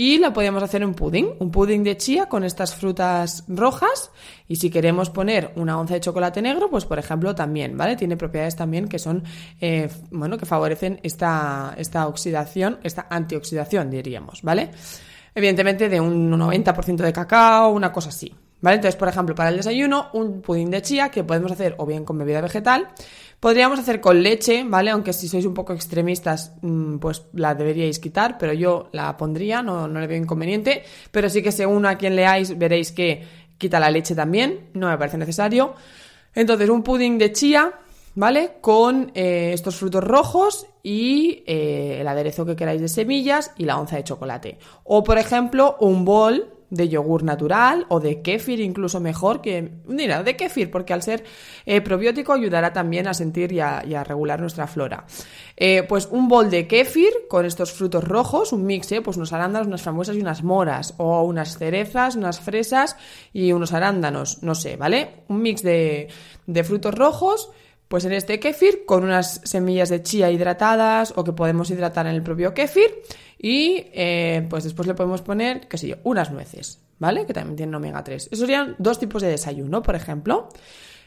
Y 0.01 0.19
lo 0.19 0.33
podemos 0.33 0.63
hacer 0.63 0.83
en 0.83 0.95
pudding, 0.95 1.29
un 1.41 1.51
pudding 1.51 1.83
de 1.83 1.97
chía 1.97 2.27
con 2.27 2.45
estas 2.45 2.73
frutas 2.73 3.43
rojas. 3.49 4.13
Y 4.47 4.55
si 4.55 4.71
queremos 4.71 5.11
poner 5.11 5.51
una 5.57 5.77
onza 5.77 5.95
de 5.95 6.01
chocolate 6.01 6.41
negro, 6.41 6.71
pues 6.71 6.85
por 6.85 7.01
ejemplo 7.01 7.35
también, 7.35 7.77
¿vale? 7.77 7.97
Tiene 7.97 8.17
propiedades 8.17 8.55
también 8.55 8.87
que 8.87 9.01
son, 9.01 9.25
eh, 9.61 9.89
bueno, 10.13 10.39
que 10.39 10.47
favorecen 10.47 11.01
esta, 11.03 11.75
esta 11.77 12.07
oxidación, 12.07 12.79
esta 12.85 13.09
antioxidación, 13.11 13.91
diríamos, 13.91 14.43
¿vale? 14.43 14.71
Evidentemente 15.35 15.89
de 15.89 16.01
un 16.01 16.31
90% 16.31 16.99
de 16.99 17.13
cacao, 17.13 17.71
una 17.71 17.91
cosa 17.91 18.11
así, 18.11 18.33
¿vale? 18.61 18.77
Entonces, 18.77 18.95
por 18.95 19.09
ejemplo, 19.09 19.35
para 19.35 19.51
el 19.51 19.57
desayuno, 19.57 20.11
un 20.13 20.43
pudding 20.43 20.71
de 20.71 20.81
chía 20.81 21.09
que 21.09 21.25
podemos 21.25 21.51
hacer 21.51 21.75
o 21.77 21.85
bien 21.85 22.05
con 22.05 22.17
bebida 22.19 22.41
vegetal, 22.41 22.87
Podríamos 23.41 23.79
hacer 23.79 24.01
con 24.01 24.21
leche, 24.21 24.65
¿vale? 24.67 24.91
Aunque 24.91 25.13
si 25.13 25.29
sois 25.29 25.47
un 25.47 25.55
poco 25.55 25.73
extremistas, 25.73 26.53
mm, 26.61 26.99
pues 26.99 27.27
la 27.35 27.55
deberíais 27.55 28.01
quitar, 28.01 28.37
pero 28.37 28.53
yo 28.53 28.89
la 28.93 29.17
pondría, 29.17 29.63
no, 29.63 29.87
no 29.87 30.01
le 30.01 30.09
veo 30.09 30.19
inconveniente. 30.19 30.83
Pero 31.13 31.31
sí 31.31 31.41
que 31.41 31.53
según 31.53 31.87
a 31.87 31.97
quien 31.97 32.17
leáis, 32.17 32.59
veréis 32.59 32.91
que 32.91 33.23
quita 33.57 33.79
la 33.79 33.91
leche 33.91 34.17
también, 34.17 34.71
no 34.75 34.89
me 34.89 34.99
parece 34.99 35.19
necesario. 35.19 35.75
Entonces, 36.35 36.69
un 36.69 36.83
pudding 36.83 37.17
de 37.17 37.33
chía, 37.33 37.75
¿vale? 38.17 38.55
Con 38.61 39.13
eh, 39.15 39.53
estos 39.53 39.77
frutos 39.77 40.03
rojos 40.03 40.67
y 40.83 41.45
eh, 41.47 41.99
el 42.01 42.09
aderezo 42.09 42.45
que 42.45 42.57
queráis 42.57 42.81
de 42.81 42.89
semillas 42.89 43.53
y 43.57 43.67
la 43.67 43.79
onza 43.79 43.97
de 43.97 44.05
chocolate. 44.05 44.59
O, 44.83 45.05
por 45.05 45.17
ejemplo, 45.17 45.77
un 45.79 46.05
bol 46.05 46.58
de 46.71 46.89
yogur 46.89 47.23
natural 47.23 47.87
o 47.89 48.01
de 48.01 48.21
kéfir 48.23 48.61
incluso 48.61 49.01
mejor 49.01 49.41
que, 49.41 49.73
mira, 49.87 50.23
de 50.23 50.37
kéfir 50.37 50.71
porque 50.71 50.93
al 50.93 51.03
ser 51.03 51.25
eh, 51.67 51.81
probiótico 51.81 52.33
ayudará 52.33 52.73
también 52.73 53.09
a 53.09 53.15
sentir 53.15 53.53
y 53.53 53.61
a, 53.61 54.05
regular 54.05 54.41
nuestra 54.41 54.67
flora. 54.67 55.07
Eh, 55.57 55.83
pues 55.89 56.09
un 56.11 56.29
bol 56.29 56.51
de 56.51 56.67
kéfir 56.67 57.13
con 57.29 57.45
estos 57.45 57.73
frutos 57.73 58.05
rojos, 58.05 58.53
un 58.53 58.65
mix, 58.65 58.93
eh, 58.93 59.01
pues 59.01 59.17
unos 59.17 59.33
arándanos, 59.33 59.67
unas 59.67 59.83
frambuesas 59.83 60.17
y 60.17 60.21
unas 60.21 60.43
moras 60.43 60.95
o 60.99 61.23
unas 61.23 61.59
cerezas, 61.59 62.17
unas 62.17 62.41
fresas 62.41 62.97
y 63.33 63.53
unos 63.53 63.73
arándanos, 63.73 64.43
no 64.43 64.55
sé, 64.55 64.77
¿vale? 64.77 65.25
Un 65.29 65.43
mix 65.43 65.63
de, 65.63 66.09
de 66.47 66.65
frutos 66.65 66.95
rojos 66.95 67.51
pues 67.89 68.05
en 68.05 68.13
este 68.13 68.39
kéfir 68.39 68.85
con 68.85 69.03
unas 69.03 69.41
semillas 69.45 69.89
de 69.89 70.03
chía 70.03 70.31
hidratadas 70.31 71.15
o 71.17 71.25
que 71.25 71.33
podemos 71.33 71.71
hidratar 71.71 72.07
en 72.07 72.15
el 72.15 72.23
propio 72.23 72.55
kéfir 72.55 73.03
y 73.39 73.87
eh, 73.93 74.47
pues 74.49 74.65
después 74.65 74.87
le 74.87 74.95
podemos 74.95 75.23
poner, 75.23 75.67
qué 75.69 75.79
sé 75.79 75.89
yo, 75.89 75.97
unas 76.05 76.31
nueces, 76.31 76.81
¿vale? 76.99 77.25
Que 77.25 77.33
también 77.33 77.57
tienen 77.57 77.75
omega 77.75 78.05
3. 78.05 78.29
Esos 78.31 78.41
serían 78.41 78.77
dos 78.79 78.99
tipos 78.99 79.23
de 79.23 79.29
desayuno, 79.29 79.83
por 79.83 79.95
ejemplo. 79.95 80.49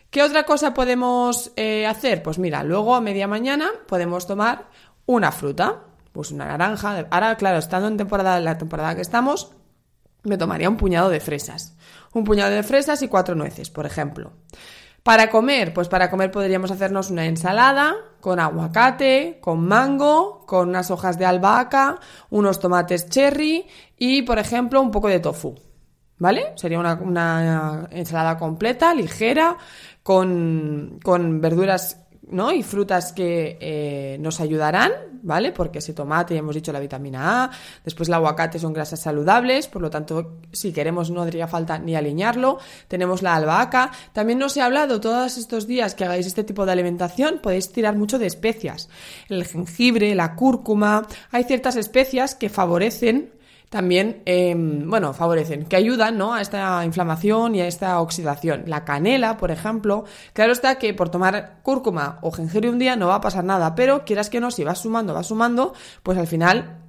¿Qué 0.09 0.23
otra 0.23 0.43
cosa 0.43 0.73
podemos 0.73 1.51
eh, 1.55 1.85
hacer? 1.85 2.23
Pues 2.23 2.39
mira, 2.39 2.63
luego 2.63 2.95
a 2.95 3.01
media 3.01 3.27
mañana 3.27 3.69
podemos 3.87 4.27
tomar 4.27 4.67
una 5.05 5.31
fruta, 5.31 5.83
pues 6.11 6.31
una 6.31 6.45
naranja. 6.45 7.07
Ahora, 7.11 7.37
claro, 7.37 7.59
estando 7.59 7.87
en 7.87 7.97
temporada, 7.97 8.39
la 8.39 8.57
temporada 8.57 8.95
que 8.95 9.01
estamos, 9.01 9.51
me 10.23 10.37
tomaría 10.37 10.69
un 10.69 10.77
puñado 10.77 11.09
de 11.09 11.19
fresas. 11.19 11.77
Un 12.13 12.23
puñado 12.23 12.51
de 12.51 12.63
fresas 12.63 13.01
y 13.01 13.07
cuatro 13.07 13.35
nueces, 13.35 13.69
por 13.69 13.85
ejemplo. 13.85 14.33
Para 15.03 15.31
comer, 15.31 15.73
pues 15.73 15.87
para 15.87 16.11
comer 16.11 16.29
podríamos 16.29 16.69
hacernos 16.69 17.09
una 17.09 17.25
ensalada 17.25 17.95
con 18.19 18.39
aguacate, 18.39 19.39
con 19.41 19.65
mango, 19.67 20.45
con 20.45 20.69
unas 20.69 20.91
hojas 20.91 21.17
de 21.17 21.25
albahaca, 21.25 21.99
unos 22.29 22.59
tomates 22.59 23.09
cherry 23.09 23.65
y, 23.97 24.21
por 24.21 24.37
ejemplo, 24.37 24.79
un 24.79 24.91
poco 24.91 25.07
de 25.07 25.19
tofu. 25.19 25.55
¿Vale? 26.19 26.53
Sería 26.55 26.77
una, 26.79 27.87
ensalada 27.89 28.37
completa, 28.37 28.93
ligera, 28.93 29.57
con, 30.03 30.99
con 31.03 31.41
verduras 31.41 31.97
¿no? 32.29 32.51
Y 32.51 32.63
frutas 32.63 33.13
que 33.13 33.57
eh, 33.59 34.17
nos 34.19 34.39
ayudarán, 34.39 34.91
¿vale? 35.23 35.51
Porque 35.51 35.79
ese 35.79 35.93
tomate, 35.93 36.33
ya 36.33 36.39
hemos 36.39 36.55
dicho 36.55 36.71
la 36.71 36.79
vitamina 36.79 37.43
A, 37.43 37.51
después 37.83 38.09
el 38.09 38.15
aguacate 38.15 38.59
son 38.59 38.73
grasas 38.73 39.01
saludables, 39.01 39.67
por 39.67 39.81
lo 39.81 39.89
tanto, 39.89 40.37
si 40.51 40.71
queremos 40.71 41.09
no 41.09 41.23
haría 41.23 41.47
falta 41.47 41.79
ni 41.79 41.95
alinearlo. 41.95 42.59
Tenemos 42.87 43.21
la 43.21 43.35
albahaca. 43.35 43.91
También 44.13 44.39
nos 44.39 44.55
he 44.57 44.61
hablado 44.61 45.01
todos 45.01 45.37
estos 45.37 45.67
días 45.67 45.95
que 45.95 46.05
hagáis 46.05 46.27
este 46.27 46.43
tipo 46.43 46.65
de 46.65 46.71
alimentación, 46.71 47.39
podéis 47.41 47.71
tirar 47.71 47.95
mucho 47.95 48.19
de 48.19 48.27
especias. 48.27 48.89
El 49.27 49.45
jengibre, 49.45 50.15
la 50.15 50.35
cúrcuma, 50.35 51.07
hay 51.31 51.43
ciertas 51.43 51.75
especias 51.75 52.35
que 52.35 52.49
favorecen 52.49 53.40
también, 53.71 54.21
em, 54.25 54.89
bueno, 54.89 55.13
favorecen, 55.13 55.63
que 55.63 55.77
ayudan 55.77 56.17
¿no? 56.17 56.33
a 56.33 56.41
esta 56.41 56.83
inflamación 56.83 57.55
y 57.55 57.61
a 57.61 57.67
esta 57.67 58.01
oxidación. 58.01 58.63
La 58.67 58.83
canela, 58.83 59.37
por 59.37 59.49
ejemplo, 59.49 60.03
claro 60.33 60.51
está 60.51 60.75
que 60.75 60.93
por 60.93 61.07
tomar 61.07 61.61
cúrcuma 61.63 62.19
o 62.21 62.31
jengibre 62.31 62.69
un 62.69 62.79
día 62.79 62.97
no 62.97 63.07
va 63.07 63.15
a 63.15 63.21
pasar 63.21 63.45
nada, 63.45 63.73
pero 63.73 64.03
quieras 64.03 64.29
que 64.29 64.41
no, 64.41 64.51
si 64.51 64.65
vas 64.65 64.79
sumando, 64.79 65.13
vas 65.13 65.27
sumando, 65.27 65.73
pues 66.03 66.17
al 66.17 66.27
final 66.27 66.79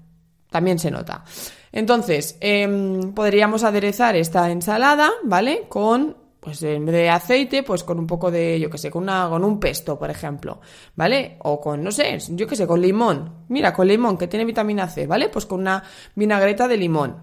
también 0.50 0.80
se 0.80 0.90
nota. 0.90 1.22
Entonces, 1.70 2.36
em, 2.40 3.12
podríamos 3.12 3.62
aderezar 3.62 4.16
esta 4.16 4.50
ensalada, 4.50 5.08
¿vale? 5.22 5.66
Con 5.68 6.16
pues 6.42 6.60
en 6.64 6.84
vez 6.84 6.94
de 6.96 7.08
aceite, 7.08 7.62
pues 7.62 7.84
con 7.84 8.00
un 8.00 8.06
poco 8.08 8.28
de, 8.28 8.58
yo 8.58 8.68
que 8.68 8.76
sé, 8.76 8.90
con, 8.90 9.04
una, 9.04 9.28
con 9.28 9.44
un 9.44 9.60
pesto, 9.60 9.96
por 9.96 10.10
ejemplo, 10.10 10.60
¿vale? 10.96 11.36
O 11.44 11.60
con, 11.60 11.84
no 11.84 11.92
sé, 11.92 12.18
yo 12.30 12.48
que 12.48 12.56
sé, 12.56 12.66
con 12.66 12.82
limón. 12.82 13.44
Mira, 13.46 13.72
con 13.72 13.86
limón, 13.86 14.18
que 14.18 14.26
tiene 14.26 14.44
vitamina 14.44 14.88
C, 14.88 15.06
¿vale? 15.06 15.28
Pues 15.28 15.46
con 15.46 15.60
una 15.60 15.84
vinagreta 16.16 16.66
de 16.66 16.76
limón, 16.76 17.16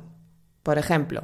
por 0.63 0.77
ejemplo. 0.77 1.23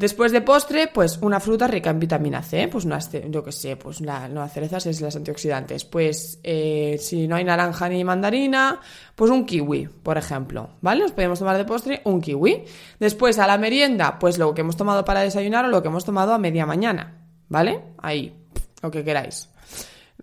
Después 0.00 0.32
de 0.32 0.40
postre, 0.40 0.88
pues 0.88 1.18
una 1.20 1.40
fruta 1.40 1.66
rica 1.66 1.90
en 1.90 2.00
vitamina 2.00 2.42
C, 2.42 2.68
pues 2.68 2.86
unas, 2.86 3.10
yo 3.28 3.44
que 3.44 3.52
sé, 3.52 3.76
pues 3.76 4.00
no, 4.00 4.48
cerezas 4.48 4.86
es 4.86 5.02
las 5.02 5.14
antioxidantes. 5.14 5.84
Pues 5.84 6.40
eh, 6.42 6.96
si 6.98 7.28
no 7.28 7.36
hay 7.36 7.44
naranja 7.44 7.86
ni 7.90 8.02
mandarina, 8.02 8.80
pues 9.14 9.30
un 9.30 9.44
kiwi, 9.44 9.90
por 10.02 10.16
ejemplo, 10.16 10.70
¿vale? 10.80 11.02
Nos 11.02 11.12
podemos 11.12 11.38
tomar 11.38 11.58
de 11.58 11.66
postre 11.66 12.00
un 12.04 12.22
kiwi. 12.22 12.64
Después 12.98 13.38
a 13.38 13.46
la 13.46 13.58
merienda, 13.58 14.18
pues 14.18 14.38
lo 14.38 14.54
que 14.54 14.62
hemos 14.62 14.78
tomado 14.78 15.04
para 15.04 15.20
desayunar 15.20 15.66
o 15.66 15.68
lo 15.68 15.82
que 15.82 15.88
hemos 15.88 16.06
tomado 16.06 16.32
a 16.32 16.38
media 16.38 16.64
mañana, 16.64 17.26
¿vale? 17.50 17.82
Ahí, 17.98 18.34
lo 18.82 18.90
que 18.90 19.04
queráis 19.04 19.49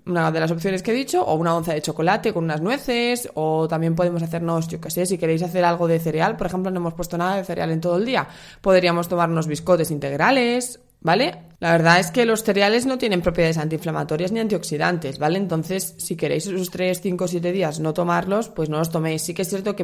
una 0.07 0.31
de 0.31 0.39
las 0.39 0.51
opciones 0.51 0.83
que 0.83 0.91
he 0.91 0.93
dicho, 0.93 1.23
o 1.23 1.35
una 1.35 1.55
onza 1.55 1.73
de 1.73 1.81
chocolate 1.81 2.33
con 2.33 2.43
unas 2.43 2.61
nueces, 2.61 3.29
o 3.33 3.67
también 3.67 3.95
podemos 3.95 4.21
hacernos, 4.23 4.67
yo 4.67 4.79
qué 4.79 4.89
sé, 4.89 5.05
si 5.05 5.17
queréis 5.17 5.43
hacer 5.43 5.63
algo 5.65 5.87
de 5.87 5.99
cereal, 5.99 6.37
por 6.37 6.47
ejemplo, 6.47 6.71
no 6.71 6.77
hemos 6.77 6.93
puesto 6.93 7.17
nada 7.17 7.37
de 7.37 7.43
cereal 7.43 7.71
en 7.71 7.81
todo 7.81 7.97
el 7.97 8.05
día, 8.05 8.27
podríamos 8.61 9.07
tomarnos 9.07 9.47
biscotes 9.47 9.91
integrales, 9.91 10.79
¿vale? 11.01 11.46
La 11.59 11.71
verdad 11.71 11.99
es 11.99 12.11
que 12.11 12.25
los 12.25 12.43
cereales 12.43 12.85
no 12.85 12.99
tienen 12.99 13.23
propiedades 13.23 13.57
antiinflamatorias 13.57 14.31
ni 14.31 14.39
antioxidantes, 14.39 15.17
¿vale? 15.17 15.39
Entonces, 15.39 15.95
si 15.97 16.15
queréis 16.15 16.45
esos 16.45 16.69
3, 16.69 17.01
5, 17.01 17.27
7 17.27 17.51
días 17.51 17.79
no 17.79 17.95
tomarlos, 17.95 18.49
pues 18.49 18.69
no 18.69 18.77
los 18.77 18.91
toméis. 18.91 19.23
Sí 19.23 19.33
que 19.33 19.41
es 19.41 19.49
cierto 19.49 19.75
que 19.75 19.83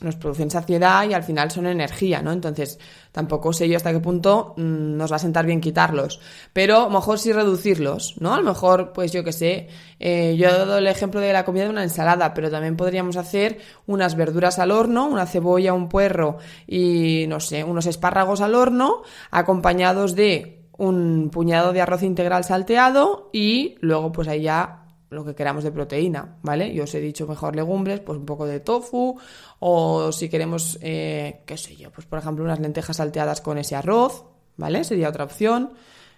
nos 0.00 0.16
producen 0.16 0.50
saciedad 0.50 1.06
y 1.06 1.12
al 1.12 1.22
final 1.22 1.50
son 1.50 1.66
energía, 1.66 2.22
¿no? 2.22 2.32
Entonces, 2.32 2.78
tampoco 3.12 3.52
sé 3.52 3.68
yo 3.68 3.76
hasta 3.76 3.92
qué 3.92 4.00
punto 4.00 4.54
mm, 4.56 4.96
nos 4.96 5.12
va 5.12 5.16
a 5.16 5.18
sentar 5.18 5.44
bien 5.44 5.60
quitarlos. 5.60 6.20
Pero 6.54 6.88
mejor 6.88 7.18
sí 7.18 7.34
reducirlos, 7.34 8.14
¿no? 8.18 8.32
A 8.32 8.38
lo 8.38 8.44
mejor, 8.44 8.94
pues 8.94 9.12
yo 9.12 9.22
que 9.22 9.32
sé, 9.32 9.68
eh, 9.98 10.36
yo 10.38 10.48
he 10.48 10.52
dado 10.52 10.78
el 10.78 10.86
ejemplo 10.86 11.20
de 11.20 11.34
la 11.34 11.44
comida 11.44 11.64
de 11.64 11.70
una 11.70 11.82
ensalada, 11.82 12.32
pero 12.32 12.50
también 12.50 12.78
podríamos 12.78 13.18
hacer 13.18 13.58
unas 13.86 14.14
verduras 14.14 14.58
al 14.58 14.70
horno, 14.70 15.06
una 15.06 15.26
cebolla, 15.26 15.74
un 15.74 15.90
puerro 15.90 16.38
y, 16.66 17.26
no 17.28 17.40
sé, 17.40 17.62
unos 17.62 17.84
espárragos 17.84 18.40
al 18.40 18.54
horno, 18.54 19.02
acompañados 19.30 20.14
de 20.14 20.59
un 20.80 21.28
puñado 21.30 21.74
de 21.74 21.82
arroz 21.82 22.02
integral 22.02 22.42
salteado 22.44 23.28
y 23.34 23.76
luego 23.80 24.12
pues 24.12 24.28
ahí 24.28 24.42
ya 24.42 24.86
lo 25.10 25.26
que 25.26 25.34
queramos 25.34 25.62
de 25.62 25.72
proteína, 25.72 26.38
¿vale? 26.42 26.72
Yo 26.72 26.84
os 26.84 26.94
he 26.94 27.00
dicho 27.00 27.26
mejor 27.26 27.54
legumbres, 27.54 28.00
pues 28.00 28.18
un 28.18 28.24
poco 28.24 28.46
de 28.46 28.60
tofu 28.60 29.18
o 29.58 30.10
si 30.10 30.30
queremos, 30.30 30.78
eh, 30.80 31.42
qué 31.44 31.58
sé 31.58 31.76
yo, 31.76 31.90
pues 31.90 32.06
por 32.06 32.18
ejemplo 32.18 32.44
unas 32.44 32.60
lentejas 32.60 32.96
salteadas 32.96 33.42
con 33.42 33.58
ese 33.58 33.76
arroz, 33.76 34.24
¿vale? 34.56 34.82
Sería 34.84 35.10
otra 35.10 35.24
opción, 35.24 35.74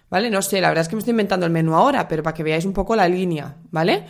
¿vale? 0.09 0.29
No 0.29 0.41
sé, 0.41 0.61
la 0.61 0.69
verdad 0.69 0.83
es 0.83 0.87
que 0.87 0.95
me 0.95 0.99
estoy 0.99 1.11
inventando 1.11 1.45
el 1.45 1.51
menú 1.51 1.75
ahora, 1.75 2.07
pero 2.07 2.23
para 2.23 2.33
que 2.33 2.43
veáis 2.43 2.63
un 2.63 2.73
poco 2.73 2.95
la 2.95 3.09
línea, 3.09 3.57
¿vale? 3.69 4.05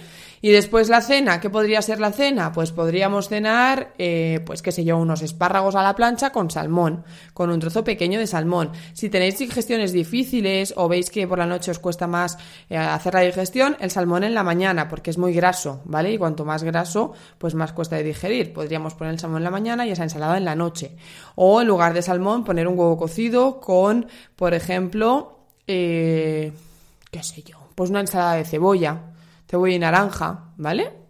Y 0.45 0.51
después 0.51 0.89
la 0.89 0.99
cena, 0.99 1.39
¿qué 1.39 1.49
podría 1.49 1.82
ser 1.82 2.01
la 2.01 2.12
cena? 2.12 2.51
Pues 2.51 2.73
podríamos 2.73 3.29
cenar, 3.29 3.93
eh, 3.97 4.41
pues 4.45 4.62
qué 4.62 4.73
sé 4.73 4.84
yo, 4.84 4.97
unos 4.97 5.21
espárragos 5.21 5.73
a 5.75 5.82
la 5.82 5.95
plancha 5.95 6.32
con 6.32 6.51
salmón, 6.51 7.06
con 7.34 7.49
un 7.49 7.62
trozo 7.62 7.86
pequeño 7.86 8.19
de 8.19 8.27
salmón. 8.27 8.73
Si 8.91 9.08
tenéis 9.08 9.39
digestiones 9.39 9.93
difíciles 9.93 10.73
o 10.75 10.89
veis 10.89 11.10
que 11.12 11.29
por 11.29 11.38
la 11.38 11.45
noche 11.45 11.71
os 11.71 11.79
cuesta 11.79 12.08
más 12.08 12.38
eh, 12.69 12.75
hacer 12.75 13.13
la 13.13 13.21
digestión, 13.21 13.77
el 13.79 13.89
salmón 13.89 14.25
en 14.25 14.34
la 14.34 14.43
mañana, 14.43 14.89
porque 14.89 15.12
es 15.12 15.17
muy 15.17 15.32
graso, 15.32 15.79
¿vale? 15.86 16.12
Y 16.12 16.17
cuanto 16.17 16.43
más 16.43 16.62
graso, 16.63 17.13
pues 17.38 17.56
más 17.56 17.71
cuesta 17.71 17.95
de 17.95 18.03
digerir. 18.03 18.51
Podríamos 18.51 18.95
poner 18.95 19.13
el 19.13 19.21
salmón 19.21 19.38
en 19.38 19.45
la 19.45 19.51
mañana 19.51 19.88
y 19.88 19.91
esa 19.91 20.03
ensalada 20.03 20.36
en 20.36 20.43
la 20.43 20.58
noche. 20.58 20.97
O 21.36 21.62
en 21.62 21.69
lugar 21.69 21.93
de 21.93 22.01
salmón, 22.01 22.43
poner 22.43 22.67
un 22.67 22.77
huevo 22.77 22.97
cocido 22.97 23.62
con, 23.62 24.08
por 24.36 24.53
ejemplo, 24.53 25.39
eh, 25.67 26.51
qué 27.12 27.23
sé 27.23 27.43
yo, 27.43 27.60
pues 27.75 27.91
una 27.91 28.01
ensalada 28.01 28.34
de 28.34 28.43
cebolla 28.43 29.12
cebolla 29.53 29.75
y 29.75 29.77
naranja, 29.77 30.45
¿vale? 30.57 31.02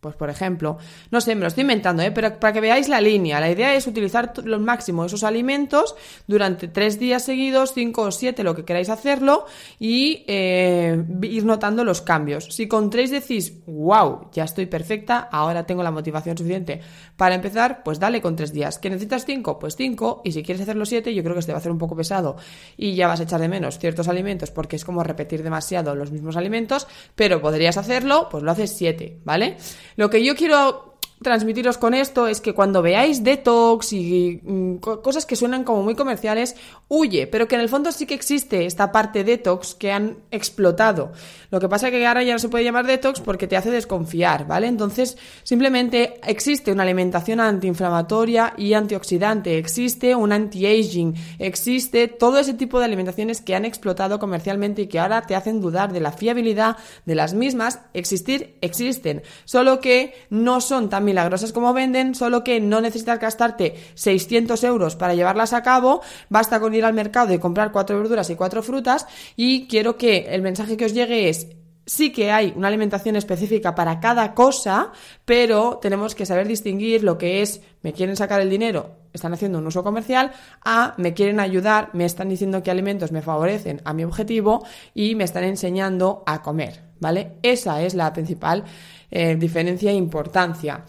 Pues 0.00 0.14
por 0.14 0.30
ejemplo, 0.30 0.78
no 1.10 1.20
sé, 1.20 1.34
me 1.34 1.40
lo 1.40 1.48
estoy 1.48 1.62
inventando, 1.62 2.04
¿eh? 2.04 2.12
pero 2.12 2.38
para 2.38 2.52
que 2.52 2.60
veáis 2.60 2.88
la 2.88 3.00
línea, 3.00 3.40
la 3.40 3.50
idea 3.50 3.74
es 3.74 3.84
utilizar 3.88 4.32
lo 4.44 4.60
máximo 4.60 5.04
esos 5.04 5.24
alimentos 5.24 5.96
durante 6.28 6.68
tres 6.68 7.00
días 7.00 7.24
seguidos, 7.24 7.72
cinco 7.74 8.02
o 8.02 8.12
siete, 8.12 8.44
lo 8.44 8.54
que 8.54 8.64
queráis 8.64 8.90
hacerlo, 8.90 9.46
y 9.80 10.24
eh, 10.28 11.02
ir 11.22 11.44
notando 11.44 11.82
los 11.82 12.00
cambios. 12.00 12.44
Si 12.54 12.68
con 12.68 12.90
tres 12.90 13.10
decís, 13.10 13.54
wow, 13.66 14.30
ya 14.32 14.44
estoy 14.44 14.66
perfecta, 14.66 15.28
ahora 15.32 15.66
tengo 15.66 15.82
la 15.82 15.90
motivación 15.90 16.38
suficiente 16.38 16.80
para 17.16 17.34
empezar, 17.34 17.82
pues 17.82 17.98
dale 17.98 18.20
con 18.20 18.36
tres 18.36 18.52
días. 18.52 18.78
¿Que 18.78 18.90
necesitas 18.90 19.24
cinco? 19.24 19.58
Pues 19.58 19.74
cinco, 19.74 20.22
y 20.24 20.30
si 20.30 20.44
quieres 20.44 20.62
hacerlo 20.62 20.86
siete, 20.86 21.12
yo 21.12 21.24
creo 21.24 21.34
que 21.34 21.42
se 21.42 21.46
te 21.46 21.52
va 21.52 21.56
a 21.56 21.60
hacer 21.60 21.72
un 21.72 21.78
poco 21.78 21.96
pesado 21.96 22.36
y 22.76 22.94
ya 22.94 23.08
vas 23.08 23.18
a 23.18 23.24
echar 23.24 23.40
de 23.40 23.48
menos 23.48 23.80
ciertos 23.80 24.06
alimentos 24.06 24.52
porque 24.52 24.76
es 24.76 24.84
como 24.84 25.02
repetir 25.02 25.42
demasiado 25.42 25.96
los 25.96 26.12
mismos 26.12 26.36
alimentos, 26.36 26.86
pero 27.16 27.40
podrías 27.40 27.76
hacerlo, 27.76 28.28
pues 28.30 28.44
lo 28.44 28.52
haces 28.52 28.76
siete, 28.76 29.18
¿vale? 29.24 29.56
Lo 29.98 30.08
que 30.10 30.24
yo 30.24 30.36
quiero 30.36 30.94
transmitiros 31.22 31.78
con 31.78 31.94
esto 31.94 32.28
es 32.28 32.40
que 32.40 32.54
cuando 32.54 32.82
veáis 32.82 33.24
detox 33.24 33.92
y 33.92 34.40
mm, 34.42 34.76
cosas 34.76 35.26
que 35.26 35.36
suenan 35.36 35.64
como 35.64 35.82
muy 35.82 35.94
comerciales, 35.94 36.56
huye, 36.88 37.26
pero 37.26 37.48
que 37.48 37.56
en 37.56 37.60
el 37.60 37.68
fondo 37.68 37.92
sí 37.92 38.06
que 38.06 38.14
existe 38.14 38.66
esta 38.66 38.92
parte 38.92 39.24
detox 39.24 39.74
que 39.74 39.92
han 39.92 40.18
explotado. 40.30 41.12
Lo 41.50 41.60
que 41.60 41.68
pasa 41.68 41.88
es 41.88 41.92
que 41.92 42.06
ahora 42.06 42.22
ya 42.22 42.34
no 42.34 42.38
se 42.38 42.48
puede 42.48 42.64
llamar 42.64 42.86
detox 42.86 43.20
porque 43.20 43.46
te 43.46 43.56
hace 43.56 43.70
desconfiar, 43.70 44.46
¿vale? 44.46 44.66
Entonces, 44.66 45.16
simplemente 45.42 46.20
existe 46.26 46.72
una 46.72 46.82
alimentación 46.82 47.40
antiinflamatoria 47.40 48.54
y 48.56 48.74
antioxidante, 48.74 49.58
existe 49.58 50.14
un 50.14 50.32
anti-aging, 50.32 51.14
existe 51.38 52.08
todo 52.08 52.38
ese 52.38 52.54
tipo 52.54 52.78
de 52.78 52.84
alimentaciones 52.84 53.40
que 53.40 53.54
han 53.54 53.64
explotado 53.64 54.18
comercialmente 54.18 54.82
y 54.82 54.86
que 54.86 54.98
ahora 54.98 55.22
te 55.22 55.34
hacen 55.34 55.60
dudar 55.60 55.92
de 55.92 56.00
la 56.00 56.12
fiabilidad 56.12 56.76
de 57.06 57.14
las 57.14 57.34
mismas. 57.34 57.80
Existir, 57.94 58.56
existen, 58.60 59.22
solo 59.44 59.80
que 59.80 60.14
no 60.30 60.60
son 60.60 60.88
tan 60.90 61.07
milagrosas 61.08 61.52
como 61.52 61.72
venden, 61.72 62.14
solo 62.14 62.44
que 62.44 62.60
no 62.60 62.82
necesitas 62.82 63.18
gastarte 63.18 63.74
600 63.94 64.62
euros 64.64 64.94
para 64.94 65.14
llevarlas 65.14 65.54
a 65.54 65.62
cabo, 65.62 66.02
basta 66.28 66.60
con 66.60 66.74
ir 66.74 66.84
al 66.84 66.92
mercado 66.92 67.32
y 67.32 67.38
comprar 67.38 67.72
cuatro 67.72 67.96
verduras 67.96 68.28
y 68.28 68.36
cuatro 68.36 68.62
frutas. 68.62 69.06
Y 69.34 69.66
quiero 69.68 69.96
que 69.96 70.26
el 70.30 70.42
mensaje 70.42 70.76
que 70.76 70.84
os 70.84 70.92
llegue 70.92 71.30
es 71.30 71.48
sí 71.88 72.12
que 72.12 72.30
hay 72.30 72.52
una 72.54 72.68
alimentación 72.68 73.16
específica 73.16 73.74
para 73.74 73.98
cada 73.98 74.34
cosa, 74.34 74.92
pero 75.24 75.78
tenemos 75.80 76.14
que 76.14 76.26
saber 76.26 76.46
distinguir 76.46 77.02
lo 77.02 77.16
que 77.16 77.40
es 77.40 77.62
me 77.82 77.94
quieren 77.94 78.14
sacar 78.14 78.40
el 78.40 78.50
dinero, 78.50 78.96
están 79.12 79.32
haciendo 79.32 79.58
un 79.58 79.66
uso 79.66 79.82
comercial, 79.82 80.32
a 80.64 80.94
me 80.98 81.14
quieren 81.14 81.40
ayudar, 81.40 81.88
me 81.94 82.04
están 82.04 82.28
diciendo 82.28 82.62
qué 82.62 82.70
alimentos 82.70 83.10
me 83.10 83.22
favorecen 83.22 83.80
a 83.84 83.94
mi 83.94 84.04
objetivo 84.04 84.66
y 84.94 85.14
me 85.14 85.24
están 85.24 85.44
enseñando 85.44 86.22
a 86.26 86.42
comer, 86.42 86.87
¿vale? 87.00 87.32
Esa 87.42 87.82
es 87.82 87.94
la 87.94 88.12
principal 88.12 88.64
eh, 89.10 89.36
diferencia 89.36 89.90
e 89.90 89.94
importancia 89.94 90.84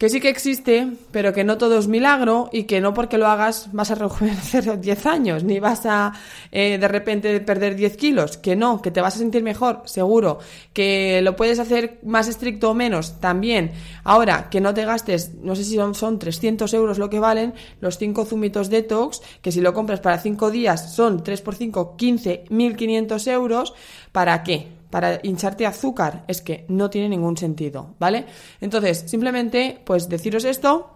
que 0.00 0.08
sí 0.08 0.18
que 0.18 0.30
existe, 0.30 0.94
pero 1.12 1.34
que 1.34 1.44
no 1.44 1.58
todo 1.58 1.78
es 1.78 1.86
milagro 1.86 2.48
y 2.54 2.62
que 2.62 2.80
no 2.80 2.94
porque 2.94 3.18
lo 3.18 3.26
hagas 3.26 3.68
vas 3.72 3.90
a 3.90 3.96
rejuvenecer 3.96 4.80
10 4.80 5.04
años, 5.04 5.44
ni 5.44 5.60
vas 5.60 5.84
a 5.84 6.14
eh, 6.52 6.78
de 6.78 6.88
repente 6.88 7.38
perder 7.40 7.76
10 7.76 7.98
kilos, 7.98 8.38
que 8.38 8.56
no, 8.56 8.80
que 8.80 8.90
te 8.90 9.02
vas 9.02 9.16
a 9.16 9.18
sentir 9.18 9.42
mejor, 9.42 9.82
seguro, 9.84 10.38
que 10.72 11.20
lo 11.20 11.36
puedes 11.36 11.58
hacer 11.58 11.98
más 12.02 12.28
estricto 12.28 12.70
o 12.70 12.74
menos, 12.74 13.20
también. 13.20 13.72
Ahora, 14.02 14.48
que 14.48 14.62
no 14.62 14.72
te 14.72 14.86
gastes, 14.86 15.34
no 15.34 15.54
sé 15.54 15.64
si 15.64 15.74
son, 15.74 15.94
son 15.94 16.18
300 16.18 16.72
euros 16.72 16.96
lo 16.96 17.10
que 17.10 17.20
valen, 17.20 17.52
los 17.82 17.98
5 17.98 18.24
zumitos 18.24 18.70
detox, 18.70 19.20
que 19.42 19.52
si 19.52 19.60
lo 19.60 19.74
compras 19.74 20.00
para 20.00 20.16
5 20.16 20.50
días 20.50 20.94
son 20.94 21.22
3 21.22 21.42
por 21.42 21.56
5, 21.56 21.98
15, 21.98 22.44
1500 22.48 23.26
euros, 23.26 23.74
¿para 24.12 24.42
qué? 24.44 24.79
Para 24.90 25.20
hincharte 25.22 25.66
azúcar, 25.66 26.24
es 26.28 26.42
que 26.42 26.66
no 26.68 26.90
tiene 26.90 27.08
ningún 27.08 27.36
sentido, 27.36 27.94
¿vale? 27.98 28.26
Entonces, 28.60 29.04
simplemente, 29.06 29.80
pues 29.84 30.08
deciros 30.08 30.44
esto, 30.44 30.90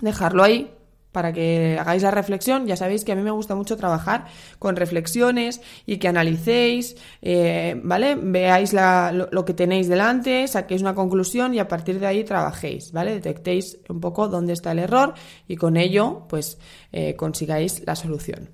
dejarlo 0.00 0.42
ahí, 0.42 0.70
para 1.12 1.32
que 1.32 1.76
hagáis 1.80 2.02
la 2.02 2.10
reflexión. 2.10 2.66
Ya 2.66 2.76
sabéis 2.76 3.04
que 3.04 3.12
a 3.12 3.16
mí 3.16 3.22
me 3.22 3.30
gusta 3.30 3.54
mucho 3.54 3.76
trabajar 3.76 4.26
con 4.58 4.76
reflexiones 4.76 5.60
y 5.86 5.96
que 5.96 6.08
analicéis, 6.08 6.96
eh, 7.22 7.80
¿vale? 7.82 8.14
Veáis 8.14 8.72
lo, 8.72 9.44
que 9.44 9.54
tenéis 9.54 9.88
delante, 9.88 10.46
saquéis 10.46 10.82
una 10.82 10.94
conclusión 10.94 11.54
y 11.54 11.58
a 11.58 11.68
partir 11.68 11.98
de 11.98 12.06
ahí 12.06 12.24
trabajéis, 12.24 12.92
¿vale? 12.92 13.14
Detectéis 13.14 13.78
un 13.88 14.00
poco 14.00 14.28
dónde 14.28 14.52
está 14.52 14.72
el 14.72 14.80
error 14.80 15.14
y 15.46 15.56
con 15.56 15.76
ello, 15.76 16.26
pues, 16.28 16.58
eh, 16.92 17.16
consigáis 17.16 17.82
la 17.86 17.96
solución. 17.96 18.50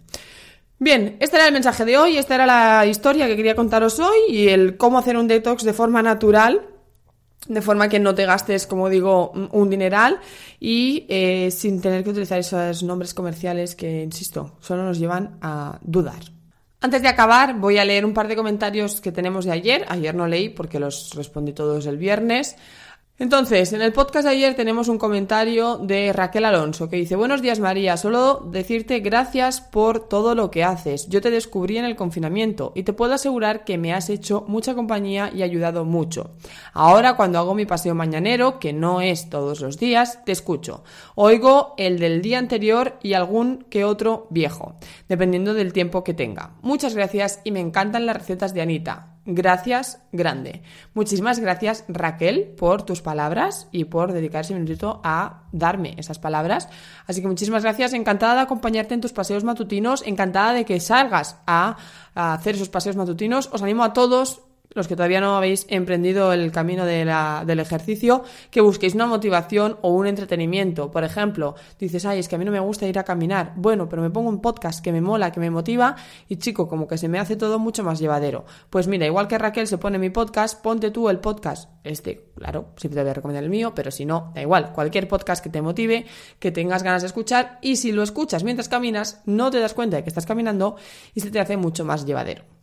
Bien, 0.79 1.17
este 1.21 1.37
era 1.37 1.47
el 1.47 1.53
mensaje 1.53 1.85
de 1.85 1.97
hoy, 1.97 2.19
esta 2.19 2.35
era 2.35 2.47
la 2.47 2.85
historia 2.87 3.27
que 3.27 3.37
quería 3.37 3.55
contaros 3.55 4.01
hoy 4.01 4.17
y 4.29 4.49
el 4.49 4.77
cómo 4.77 4.99
hacer 4.99 5.17
un 5.17 5.29
detox 5.29 5.63
de 5.63 5.73
forma 5.73 6.03
natural, 6.03 6.67
de 7.47 7.63
forma 7.63 7.89
que 7.89 8.01
no 8.01 8.15
te 8.15 8.27
gastes, 8.27 8.67
como 8.67 8.89
digo, 8.89 9.31
un 9.31 9.71
dineral 9.71 10.19
y 10.59 11.07
eh, 11.09 11.51
sin 11.51 11.81
tener 11.81 12.03
que 12.03 12.11
utilizar 12.11 12.39
esos 12.39 12.83
nombres 12.83 13.15
comerciales 13.15 13.77
que, 13.77 14.03
insisto, 14.03 14.57
solo 14.61 14.83
nos 14.83 14.99
llevan 14.99 15.39
a 15.41 15.79
dudar. 15.83 16.23
Antes 16.81 17.01
de 17.01 17.09
acabar, 17.09 17.59
voy 17.59 17.79
a 17.79 17.85
leer 17.85 18.05
un 18.05 18.13
par 18.13 18.29
de 18.29 18.37
comentarios 18.37 19.01
que 19.01 19.11
tenemos 19.11 19.47
de 19.47 19.53
ayer. 19.53 19.87
Ayer 19.89 20.15
no 20.15 20.27
leí 20.27 20.51
porque 20.51 20.79
los 20.79 21.13
respondí 21.15 21.55
todos 21.55 21.87
el 21.87 21.97
viernes. 21.97 22.57
Entonces, 23.17 23.73
en 23.73 23.81
el 23.81 23.93
podcast 23.93 24.25
de 24.25 24.33
ayer 24.33 24.57
tenemos 24.57 24.89
un 24.89 24.99
comentario 24.99 25.79
de 25.79 26.13
Raquel 26.13 26.45
Alonso 26.47 26.89
que 26.89 26.97
dice, 26.97 27.15
buenos 27.15 27.43
días 27.43 27.61
María, 27.61 27.97
solo 27.97 28.45
decirte 28.51 28.99
gracias 28.99 29.61
por 29.61 30.09
todo 30.09 30.35
lo 30.35 30.51
que 30.51 30.65
haces. 30.65 31.09
Yo 31.09 31.21
te 31.21 31.31
descubrí 31.31 31.79
en 31.79 31.85
el 31.85 31.95
confinamiento 31.95 32.73
y 32.75 32.83
te 32.83 32.93
puedo 32.93 33.15
asegurar 33.15 33.65
que 33.65 33.79
me 33.79 33.95
has 33.95 34.11
hecho 34.11 34.45
mucha 34.49 34.75
compañía 34.75 35.31
y 35.33 35.45
ayudado 35.45 35.85
mucho. 35.85 36.33
Ahora 36.73 37.15
cuando 37.15 37.39
hago 37.39 37.55
mi 37.55 37.67
paseo 37.67 37.95
mañanero, 37.95 38.59
que 38.59 38.73
no 38.73 39.01
es 39.01 39.31
todos 39.31 39.61
los 39.61 39.79
días, 39.79 40.25
te 40.25 40.33
escucho. 40.33 40.83
Oigo 41.15 41.75
el 41.79 42.01
del 42.01 42.21
día 42.21 42.41
anterior 42.41 42.99
y 43.01 43.13
algún 43.13 43.65
que 43.71 43.85
otro 43.85 44.27
viejo, 44.31 44.75
dependiendo 45.09 45.55
del 45.55 45.73
tiempo 45.73 46.03
que 46.03 46.15
tenga. 46.15 46.57
Muchas 46.63 46.97
gracias 46.97 47.41
y 47.45 47.53
me 47.53 47.61
encantan 47.61 48.07
las 48.07 48.17
recetas 48.17 48.55
de 48.55 48.63
Anita 48.63 49.14
gracias 49.27 50.01
grande. 50.13 50.63
Muchísimas 50.95 51.39
gracias 51.39 51.85
Raquel 51.89 52.55
por 52.57 52.83
tus 52.83 53.03
palabras 53.03 53.69
y 53.73 53.85
por 53.85 54.13
dedicarse 54.13 54.53
un 54.53 54.61
minutito 54.61 55.01
a 55.05 55.45
darme 55.53 55.95
esas 55.99 56.19
palabras. 56.19 56.69
Así 57.07 57.21
que 57.21 57.29
muchísimas 57.29 57.63
gracias, 57.63 57.93
encantada 57.93 58.35
de 58.35 58.41
acompañarte 58.41 58.95
en 58.95 59.01
tus 59.01 59.13
paseos 59.13 59.45
matutinos, 59.45 60.03
encantada 60.07 60.53
de 60.53 60.65
que 60.65 60.81
salgas 60.81 61.37
a, 61.47 61.77
a 62.15 62.35
hacer 62.35 62.55
esos 62.57 62.69
paseos 62.69 62.97
matutinos. 62.97 63.49
Os 63.53 63.63
animo 63.63 63.85
a 63.85 63.93
todos 63.93 64.43
los 64.75 64.89
que 64.89 64.97
todavía 64.97 65.21
no 65.21 65.37
habéis 65.37 65.67
emprendido 65.69 66.33
el 66.33 66.53
camino 66.53 66.85
del 66.85 67.61
ejercicio, 67.61 68.25
que 68.51 68.61
busquéis 68.61 68.95
una 68.95 69.07
motivación 69.07 69.79
o 69.83 69.91
un 69.91 70.07
entretenimiento. 70.07 70.91
Por 70.91 71.05
ejemplo, 71.05 71.55
dices, 71.79 72.05
ay, 72.05 72.19
es 72.19 72.29
que 72.29 72.37
a 72.37 72.39
mí 72.39 72.45
no 72.45 72.53
me 72.53 72.61
gusta 72.61 72.87
ir 72.87 72.99
a 72.99 73.05
caminar. 73.05 73.53
Bueno, 73.57 73.89
pero 73.89 74.03
me 74.03 74.11
pongo 74.11 74.29
un 74.29 74.41
podcast 74.41 74.83
que 74.83 74.93
me 74.93 75.01
mola, 75.01 75.33
que 75.33 75.41
me 75.41 75.51
motiva 75.51 75.97
y 76.29 76.37
chico, 76.37 76.69
como 76.69 76.87
que 76.87 76.99
se 76.99 77.09
me 77.09 77.19
hace 77.19 77.37
todo 77.37 77.59
mucho 77.59 77.85
más 77.85 77.99
llevadero. 77.99 78.45
Pues 78.71 78.89
mira, 78.89 79.07
igual 79.07 79.29
que 79.29 79.39
Raquel 79.39 79.67
se 79.67 79.79
pone 79.79 79.99
mi 79.99 80.11
podcast, 80.11 80.61
ponte 80.61 80.91
tú 80.91 81.09
el 81.09 81.21
podcast. 81.21 81.71
Este, 81.85 82.31
claro, 82.37 82.71
siempre 82.77 82.97
te 82.97 83.03
voy 83.03 83.11
a 83.11 83.15
recomendar 83.15 83.45
el 83.45 83.51
mío, 83.51 83.73
pero 83.75 83.91
si 83.91 84.05
no, 84.05 84.33
da 84.35 84.43
igual. 84.43 84.73
Cualquier 84.73 85.07
podcast 85.09 85.43
que 85.43 85.51
te 85.51 85.63
motive, 85.63 86.07
que 86.39 86.51
tengas 86.51 86.83
ganas 86.83 87.03
de 87.03 87.09
escuchar 87.09 87.59
y 87.63 87.77
si 87.77 87.93
lo 87.93 88.03
escuchas 88.03 88.45
mientras 88.45 88.69
caminas, 88.69 89.23
no 89.27 89.51
te 89.51 89.61
das 89.61 89.75
cuenta 89.75 89.97
de 89.97 90.03
que 90.03 90.09
estás 90.09 90.27
caminando 90.27 90.77
y 91.15 91.21
se 91.21 91.31
te 91.31 91.41
hace 91.41 91.57
mucho 91.57 91.85
más 91.85 92.07
llevadero. 92.07 92.54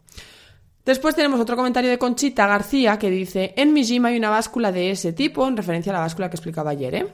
Después 0.86 1.16
tenemos 1.16 1.40
otro 1.40 1.56
comentario 1.56 1.90
de 1.90 1.98
Conchita 1.98 2.48
García 2.48 2.98
que 2.98 3.10
dice, 3.10 3.54
en 3.56 3.74
mi 3.74 3.84
gym 3.84 4.06
hay 4.06 4.18
una 4.18 4.30
báscula 4.30 4.72
de 4.72 4.92
ese 4.92 5.14
tipo, 5.14 5.48
en 5.48 5.58
referencia 5.58 5.92
a 5.92 5.96
la 5.96 6.00
báscula 6.02 6.30
que 6.30 6.38
explicaba 6.38 6.72
ayer, 6.72 6.96
¿eh? 6.96 7.08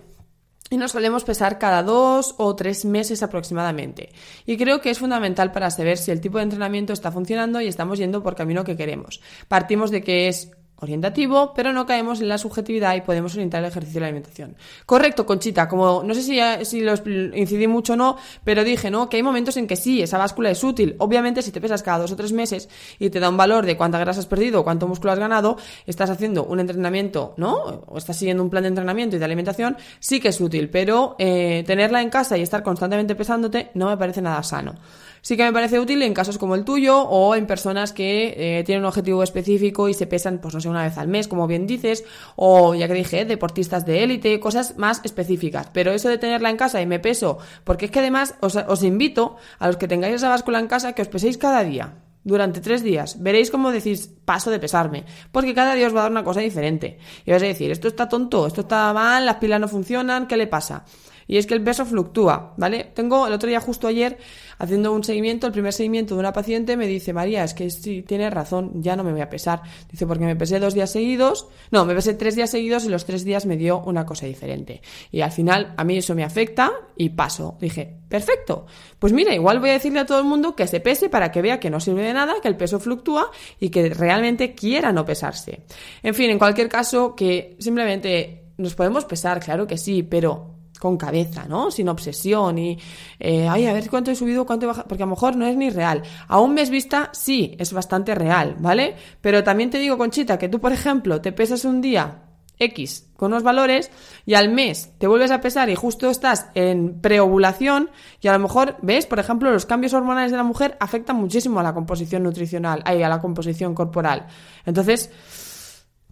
Y 0.70 0.76
nos 0.76 0.92
solemos 0.92 1.24
pesar 1.24 1.60
cada 1.60 1.82
dos 1.82 2.36
o 2.38 2.54
tres 2.56 2.84
meses 2.84 3.24
aproximadamente. 3.24 4.10
Y 4.46 4.58
creo 4.58 4.82
que 4.82 4.90
es 4.90 5.00
fundamental 5.00 5.54
para 5.54 5.72
saber 5.72 5.98
si 5.98 6.12
el 6.12 6.20
tipo 6.20 6.38
de 6.38 6.44
entrenamiento 6.44 6.92
está 6.92 7.10
funcionando 7.10 7.62
y 7.62 7.68
estamos 7.68 8.00
yendo 8.00 8.22
por 8.22 8.36
camino 8.36 8.66
que 8.66 8.76
queremos. 8.76 9.22
Partimos 9.48 9.92
de 9.92 10.02
que 10.02 10.28
es 10.28 10.52
orientativo, 10.80 11.54
pero 11.56 11.74
no 11.74 11.86
caemos 11.86 12.22
en 12.22 12.28
la 12.28 12.38
subjetividad 12.38 12.96
y 12.96 13.02
podemos 13.02 13.34
orientar 13.34 13.64
el 13.64 13.70
ejercicio 13.70 13.96
de 13.96 14.02
la 14.02 14.08
alimentación. 14.08 14.56
Correcto, 14.86 15.26
Conchita, 15.26 15.68
como 15.68 16.04
no 16.04 16.14
sé 16.14 16.22
si, 16.22 16.40
si 16.66 16.82
lo 16.82 16.94
incidí 17.36 17.68
mucho 17.68 17.94
o 17.94 17.96
no, 17.96 18.18
pero 18.44 18.64
dije, 18.64 18.92
¿no? 18.92 19.10
Que 19.10 19.18
hay 19.18 19.24
momentos 19.24 19.58
en 19.58 19.68
que 19.68 19.76
sí, 19.76 20.02
esa 20.02 20.18
báscula 20.18 20.52
es 20.52 20.64
útil. 20.64 20.96
Obviamente, 21.00 21.42
si 21.42 21.52
te 21.52 21.62
pesas 21.62 21.84
cada 21.84 22.00
dos 22.00 22.12
o 22.12 22.16
tres 22.16 22.32
meses 22.32 22.70
y 23.00 23.10
te 23.10 23.20
da 23.20 23.30
un 23.30 23.38
valor 23.38 23.66
de 23.66 23.76
cuánta 23.76 23.98
grasa 24.00 24.20
has 24.20 24.28
perdido 24.28 24.62
o 24.62 24.64
cuánto 24.64 24.88
músculo 24.88 25.14
has 25.14 25.20
ganado, 25.20 25.58
estás 25.86 26.10
haciendo 26.10 26.44
un 26.44 26.60
entrenamiento, 26.60 27.34
¿no? 27.38 27.56
O 27.88 27.98
estás 27.98 28.18
siguiendo 28.18 28.44
un 28.44 28.50
plan 28.50 28.64
de 28.64 28.70
entrenamiento 28.70 29.16
y 29.16 29.20
de 29.20 29.26
alimentación, 29.26 29.78
sí 30.00 30.20
que 30.20 30.30
es 30.30 30.40
útil, 30.40 30.70
pero 30.70 31.16
eh, 31.18 31.64
tenerla 31.66 32.02
en 32.02 32.10
casa 32.10 32.38
y 32.38 32.42
estar 32.42 32.62
constantemente 32.62 33.16
pesándote 33.16 33.72
no 33.74 33.88
me 33.88 33.98
parece 33.98 34.22
nada 34.22 34.44
sano 34.44 34.76
sí 35.22 35.38
que 35.38 35.44
me 35.44 35.54
parece 35.54 35.80
útil 35.80 36.02
en 36.02 36.14
casos 36.14 36.38
como 36.38 36.56
el 36.56 36.64
tuyo 36.64 37.02
o 37.02 37.36
en 37.36 37.48
personas 37.48 37.94
que 37.94 38.60
eh, 38.60 38.64
tienen 38.64 38.84
un 38.84 38.88
objetivo 38.88 39.24
específico 39.24 39.90
y 39.90 39.94
se 39.94 40.08
pesan, 40.08 40.40
pues 40.40 40.54
no 40.54 40.62
sé, 40.62 40.70
una 40.70 40.84
vez 40.84 40.98
al 40.98 41.08
mes, 41.08 41.28
como 41.28 41.48
bien 41.48 41.68
dices, 41.68 42.04
o 42.36 42.76
ya 42.76 42.88
que 42.88 42.94
dije, 42.94 43.26
deportistas 43.26 43.86
de 43.86 44.04
élite, 44.04 44.40
cosas 44.40 44.78
más 44.78 45.02
específicas. 45.04 45.70
Pero 45.74 45.92
eso 45.92 46.10
de 46.10 46.18
tenerla 46.18 46.50
en 46.50 46.58
casa 46.58 46.82
y 46.82 46.86
me 46.86 47.00
peso, 47.00 47.38
porque 47.64 47.86
es 47.86 47.92
que 47.92 48.00
además 48.00 48.36
os, 48.42 48.56
os 48.56 48.84
invito 48.84 49.38
a 49.60 49.68
los 49.68 49.78
que 49.78 49.88
tengáis 49.88 50.16
esa 50.16 50.30
báscula 50.30 50.60
en 50.60 50.68
casa 50.68 50.94
que 50.94 51.02
os 51.02 51.08
peséis 51.08 51.38
cada 51.38 51.64
día 51.64 51.96
durante 52.28 52.60
tres 52.60 52.84
días. 52.84 53.24
Veréis 53.24 53.50
cómo 53.50 53.72
decís, 53.72 54.12
paso 54.26 54.52
de 54.52 54.60
pesarme. 54.60 55.06
Porque 55.32 55.54
cada 55.54 55.74
día 55.76 55.88
os 55.88 55.96
va 55.96 56.02
a 56.02 56.04
dar 56.04 56.12
una 56.12 56.26
cosa 56.26 56.42
diferente. 56.42 57.00
Y 57.26 57.32
vais 57.32 57.42
a 57.42 57.48
decir, 57.48 57.72
esto 57.72 57.88
está 57.88 58.10
tonto, 58.10 58.46
esto 58.46 58.62
está 58.62 58.92
mal, 58.94 59.26
las 59.26 59.38
pilas 59.38 59.62
no 59.62 59.70
funcionan, 59.70 60.28
¿qué 60.28 60.36
le 60.36 60.48
pasa? 60.48 60.84
Y 61.28 61.38
es 61.38 61.46
que 61.46 61.54
el 61.54 61.64
peso 61.64 61.86
fluctúa, 61.86 62.54
¿vale? 62.58 62.92
Tengo 62.94 63.28
el 63.28 63.34
otro 63.34 63.50
día 63.50 63.60
justo 63.60 63.88
ayer 63.88 64.18
haciendo 64.58 64.92
un 64.92 65.04
seguimiento, 65.04 65.48
el 65.48 65.54
primer 65.54 65.74
seguimiento 65.74 66.16
de 66.16 66.20
una 66.20 66.34
paciente 66.34 66.78
me 66.78 66.88
dice, 66.88 67.14
María, 67.14 67.44
es 67.44 67.54
que 67.54 67.70
sí, 67.70 68.02
tienes 68.02 68.34
razón, 68.34 68.82
ya 68.82 68.96
no 68.96 69.04
me 69.04 69.12
voy 69.12 69.22
a 69.22 69.30
pesar. 69.30 69.62
Dice, 69.92 70.08
porque 70.08 70.26
me 70.26 70.36
pesé 70.36 70.60
dos 70.60 70.74
días 70.74 70.92
seguidos, 70.92 71.48
no, 71.72 71.86
me 71.86 71.94
pesé 71.94 72.14
tres 72.14 72.36
días 72.36 72.50
seguidos 72.50 72.86
y 72.86 72.90
los 72.90 73.06
tres 73.06 73.24
días 73.24 73.46
me 73.46 73.58
dio 73.58 73.80
una 73.82 74.06
cosa 74.06 74.26
diferente. 74.26 74.82
Y 75.12 75.22
al 75.22 75.32
final 75.32 75.74
a 75.78 75.84
mí 75.84 75.98
eso 75.98 76.16
me 76.16 76.24
afecta 76.24 76.72
y 76.96 77.10
paso. 77.10 77.58
Dije, 77.60 77.98
perfecto. 78.08 78.66
Pues 79.00 79.14
mira, 79.14 79.34
igual 79.34 79.60
voy 79.60 79.70
a 79.70 79.74
decirle 79.74 80.00
a 80.00 80.06
todo 80.06 80.20
el 80.20 80.26
mundo 80.26 80.56
que 80.56 80.68
se 80.68 80.80
pese 80.80 81.10
para 81.10 81.32
que 81.32 81.42
vea 81.42 81.60
que 81.60 81.70
no 81.70 81.80
sirve 81.80 82.04
de 82.04 82.14
nada, 82.14 82.36
que 82.42 82.48
el 82.48 82.58
peso 82.58 82.80
fluctúa 82.80 83.30
y 83.60 83.70
que 83.70 83.90
realmente 83.90 84.56
quiera 84.56 84.92
no 84.92 85.06
pesarse. 85.06 85.62
En 86.02 86.16
fin, 86.16 86.30
en 86.32 86.40
cualquier 86.40 86.70
caso, 86.70 87.16
que 87.16 87.56
simplemente 87.60 88.46
nos 88.58 88.74
podemos 88.76 89.06
pesar, 89.06 89.40
claro 89.40 89.68
que 89.68 89.78
sí, 89.78 90.04
pero 90.04 90.57
con 90.80 90.98
cabeza, 90.98 91.46
¿no? 91.48 91.72
Sin 91.72 91.90
obsesión 91.90 92.58
y, 92.58 92.78
eh, 93.20 93.48
ay, 93.48 93.66
a 93.66 93.74
ver 93.74 93.90
cuánto 93.90 94.12
he 94.12 94.16
subido, 94.16 94.46
cuánto 94.46 94.66
he 94.66 94.68
bajado, 94.68 94.88
porque 94.88 95.04
a 95.04 95.06
lo 95.06 95.12
mejor 95.12 95.36
no 95.36 95.46
es 95.46 95.56
ni 95.56 95.70
real. 95.70 96.04
A 96.28 96.40
un 96.40 96.54
mes 96.54 96.70
vista, 96.70 97.10
sí, 97.14 97.56
es 97.60 97.74
bastante 97.74 98.16
real, 98.16 98.56
¿vale? 98.60 98.96
Pero 99.22 99.44
también 99.44 99.70
te 99.70 99.80
digo, 99.80 99.98
Conchita, 99.98 100.38
que 100.38 100.50
tú, 100.50 100.60
por 100.60 100.72
ejemplo, 100.72 101.22
te 101.22 101.32
pesas 101.32 101.66
un 101.66 101.82
día 101.82 102.24
X 102.60 103.10
con 103.16 103.32
unos 103.32 103.44
valores 103.44 103.92
y 104.26 104.34
al 104.34 104.50
mes 104.50 104.92
te 104.98 105.08
vuelves 105.08 105.32
a 105.32 105.42
pesar 105.42 105.70
y 105.70 105.76
justo 105.76 106.10
estás 106.10 106.48
en 106.56 107.00
preovulación 107.02 107.90
y 108.22 108.28
a 108.28 108.34
lo 108.34 108.40
mejor 108.40 108.78
ves, 108.82 109.06
por 109.06 109.20
ejemplo, 109.20 109.52
los 109.52 109.66
cambios 109.66 109.94
hormonales 109.94 110.32
de 110.32 110.38
la 110.38 110.44
mujer 110.44 110.78
afectan 110.80 111.18
muchísimo 111.18 111.60
a 111.60 111.64
la 111.64 111.74
composición 111.74 112.24
nutricional, 112.24 112.82
ay, 112.86 113.04
a 113.04 113.10
la 113.10 113.20
composición 113.20 113.74
corporal. 113.74 114.28
Entonces, 114.66 115.12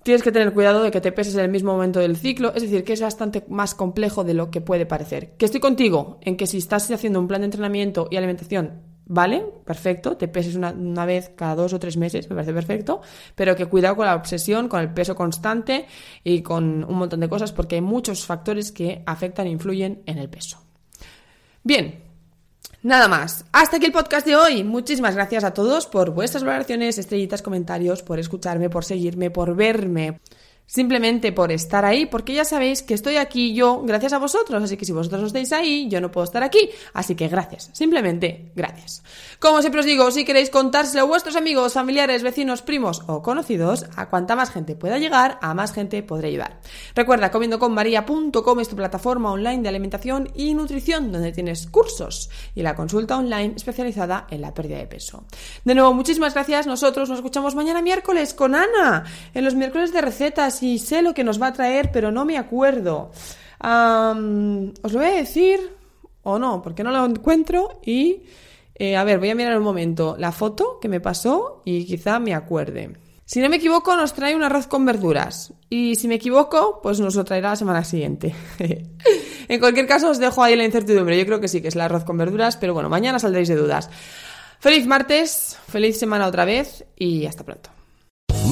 Tienes 0.06 0.22
que 0.22 0.32
tener 0.32 0.54
cuidado 0.54 0.84
de 0.84 0.92
que 0.92 1.02
te 1.02 1.12
peses 1.12 1.34
en 1.34 1.42
el 1.42 1.50
mismo 1.50 1.74
momento 1.74 2.00
del 2.00 2.16
ciclo, 2.16 2.54
es 2.54 2.62
decir, 2.62 2.84
que 2.84 2.94
es 2.94 3.02
bastante 3.02 3.44
más 3.50 3.74
complejo 3.74 4.24
de 4.24 4.36
lo 4.36 4.52
que 4.52 4.62
puede 4.62 4.86
parecer. 4.86 5.32
Que 5.36 5.46
estoy 5.46 5.60
contigo 5.60 6.20
en 6.22 6.38
que 6.38 6.46
si 6.46 6.60
estás 6.60 6.92
haciendo 6.92 7.20
un 7.20 7.28
plan 7.28 7.42
de 7.42 7.46
entrenamiento 7.46 8.08
y 8.12 8.18
alimentación, 8.18 8.84
vale, 9.08 9.44
perfecto, 9.66 10.16
te 10.16 10.28
peses 10.28 10.58
una, 10.58 11.06
vez 11.08 11.32
cada 11.36 11.56
dos 11.56 11.74
o 11.74 11.80
tres 11.80 11.98
meses, 11.98 12.30
me 12.30 12.36
parece 12.36 12.54
perfecto, 12.54 13.02
pero 13.34 13.56
que 13.56 13.66
cuidado 13.66 13.96
con 13.96 14.06
la 14.06 14.14
obsesión, 14.14 14.68
con 14.68 14.80
el 14.80 14.94
peso 14.94 15.16
constante 15.16 15.88
y 16.24 16.44
con 16.44 16.84
un 16.84 16.98
montón 17.00 17.22
de 17.22 17.28
cosas, 17.28 17.52
porque 17.52 17.74
hay 17.74 17.82
muchos 17.82 18.28
factores 18.28 18.72
que 18.72 19.02
afectan 19.08 19.48
e 19.48 19.50
influyen 19.50 20.04
en 20.06 20.20
el 20.20 20.30
peso. 20.30 20.60
Bien, 21.64 22.05
Nada 22.86 23.08
más. 23.08 23.46
Hasta 23.52 23.78
aquí 23.78 23.88
el 23.88 23.92
podcast 23.92 24.28
de 24.28 24.36
hoy. 24.36 24.64
Muchísimas 24.64 25.16
gracias 25.16 25.44
a 25.44 25.56
todos 25.56 25.88
por 25.88 26.12
vuestras 26.12 26.44
valoraciones, 26.44 27.00
estrellitas, 27.00 27.42
comentarios, 27.42 28.04
por 28.04 28.20
escucharme, 28.20 28.70
por 28.70 28.86
seguirme, 28.86 29.32
por 29.32 29.56
verme 29.56 30.20
simplemente 30.66 31.32
por 31.32 31.52
estar 31.52 31.86
ahí, 31.86 32.06
porque 32.06 32.34
ya 32.34 32.46
sabéis 32.46 32.82
que 32.82 32.94
estoy 32.94 33.18
aquí 33.18 33.54
yo 33.54 33.82
gracias 33.84 34.14
a 34.14 34.18
vosotros, 34.18 34.64
así 34.64 34.78
que 34.78 34.86
si 34.86 34.92
vosotros 34.92 35.22
no 35.22 35.28
estáis 35.28 35.52
ahí, 35.52 35.88
yo 35.90 36.02
no 36.02 36.12
puedo 36.12 36.26
estar 36.26 36.44
aquí, 36.44 36.70
así 36.94 37.16
que 37.16 37.28
gracias, 37.28 37.70
simplemente 37.74 38.52
gracias. 38.56 39.04
Como 39.40 39.62
siempre 39.62 39.82
os 39.82 39.86
digo, 39.86 40.10
si 40.12 40.26
queréis 40.26 40.50
contárselo 40.50 41.04
a 41.04 41.06
vuestros 41.06 41.36
amigos, 41.36 41.74
familiares, 41.74 42.24
vecinos, 42.24 42.62
primos 42.62 43.04
o 43.08 43.22
conocidos, 43.22 43.86
a 43.96 44.10
cuanta 44.10 44.36
más 44.36 44.50
gente 44.50 44.76
pueda 44.76 44.98
llegar, 44.98 45.38
a 45.42 45.54
más 45.54 45.74
gente 45.74 46.02
podré 46.04 46.30
ayudar. 46.30 46.60
Recuerda, 46.96 47.32
comiendoconmaria.com 47.32 48.60
es 48.60 48.70
tu 48.70 48.76
plataforma 48.76 49.32
online 49.32 49.62
de 49.62 49.70
alimentación 49.70 50.32
y 50.36 50.54
nutrición, 50.54 51.12
donde 51.12 51.32
tienes 51.32 51.68
cursos 51.68 52.30
y 52.56 52.64
la 52.64 52.76
consulta 52.76 53.18
online 53.18 53.54
especializada 53.56 54.28
en 54.30 54.42
la 54.42 54.54
pérdida 54.54 54.78
de 54.78 54.88
peso. 54.88 55.26
De 55.64 55.76
nuevo, 55.76 55.94
muchísimas 55.94 56.34
gracias, 56.34 56.66
nosotros 56.66 57.10
nos 57.10 57.20
escuchamos 57.20 57.56
mañana 57.56 57.82
miércoles 57.82 58.34
con 58.34 58.56
Ana, 58.56 59.06
en 59.34 59.46
los 59.46 59.56
miércoles 59.56 59.94
de 59.94 60.02
recetas 60.02 60.55
y 60.64 60.80
sé 60.80 61.02
lo 61.02 61.14
que 61.14 61.24
nos 61.24 61.42
va 61.42 61.48
a 61.48 61.54
traer, 61.54 61.92
pero 61.92 62.12
no 62.12 62.26
me 62.26 62.38
acuerdo. 62.38 63.12
os 63.62 64.94
lo 64.94 65.00
voy 65.00 65.08
a 65.08 65.16
decir 65.16 65.60
o 66.24 66.40
no, 66.40 66.62
porque 66.62 66.84
no 66.84 66.92
lo 66.92 67.06
encuentro 67.06 67.80
y... 67.86 68.24
Eh, 68.78 68.98
a 68.98 69.06
ver, 69.06 69.20
voy 69.20 69.30
a 69.30 69.36
mirar 69.36 69.58
un 69.58 69.64
momento 69.64 70.18
la 70.20 70.34
foto 70.34 70.80
que 70.82 70.90
me 70.90 71.00
pasó 71.00 71.62
y 71.64 71.86
quizá 71.86 72.20
me 72.20 72.34
acuerde. 72.34 72.92
Si 73.28 73.42
no 73.42 73.50
me 73.50 73.56
equivoco, 73.56 73.96
nos 73.96 74.14
trae 74.14 74.36
un 74.36 74.44
arroz 74.44 74.68
con 74.68 74.86
verduras. 74.86 75.52
Y 75.68 75.96
si 75.96 76.08
me 76.08 76.16
equivoco, 76.16 76.80
pues 76.84 77.00
nos 77.00 77.16
lo 77.16 77.24
traerá 77.24 77.50
la 77.52 77.56
semana 77.56 77.84
siguiente. 77.84 78.36
en 79.48 79.60
cualquier 79.60 79.88
caso, 79.88 80.12
os 80.12 80.20
dejo 80.20 80.44
ahí 80.44 80.56
la 80.56 80.64
incertidumbre. 80.64 81.18
Yo 81.18 81.26
creo 81.26 81.40
que 81.40 81.48
sí, 81.48 81.62
que 81.62 81.70
es 81.70 81.76
el 81.76 81.82
arroz 81.82 82.04
con 82.04 82.18
verduras, 82.18 82.58
pero 82.58 82.76
bueno, 82.76 82.88
mañana 82.88 83.18
saldréis 83.18 83.48
de 83.48 83.56
dudas. 83.56 83.90
Feliz 84.60 84.86
martes, 84.86 85.58
feliz 85.68 85.98
semana 85.98 86.28
otra 86.28 86.46
vez 86.46 86.86
y 86.96 87.26
hasta 87.26 87.44
pronto. 87.44 87.75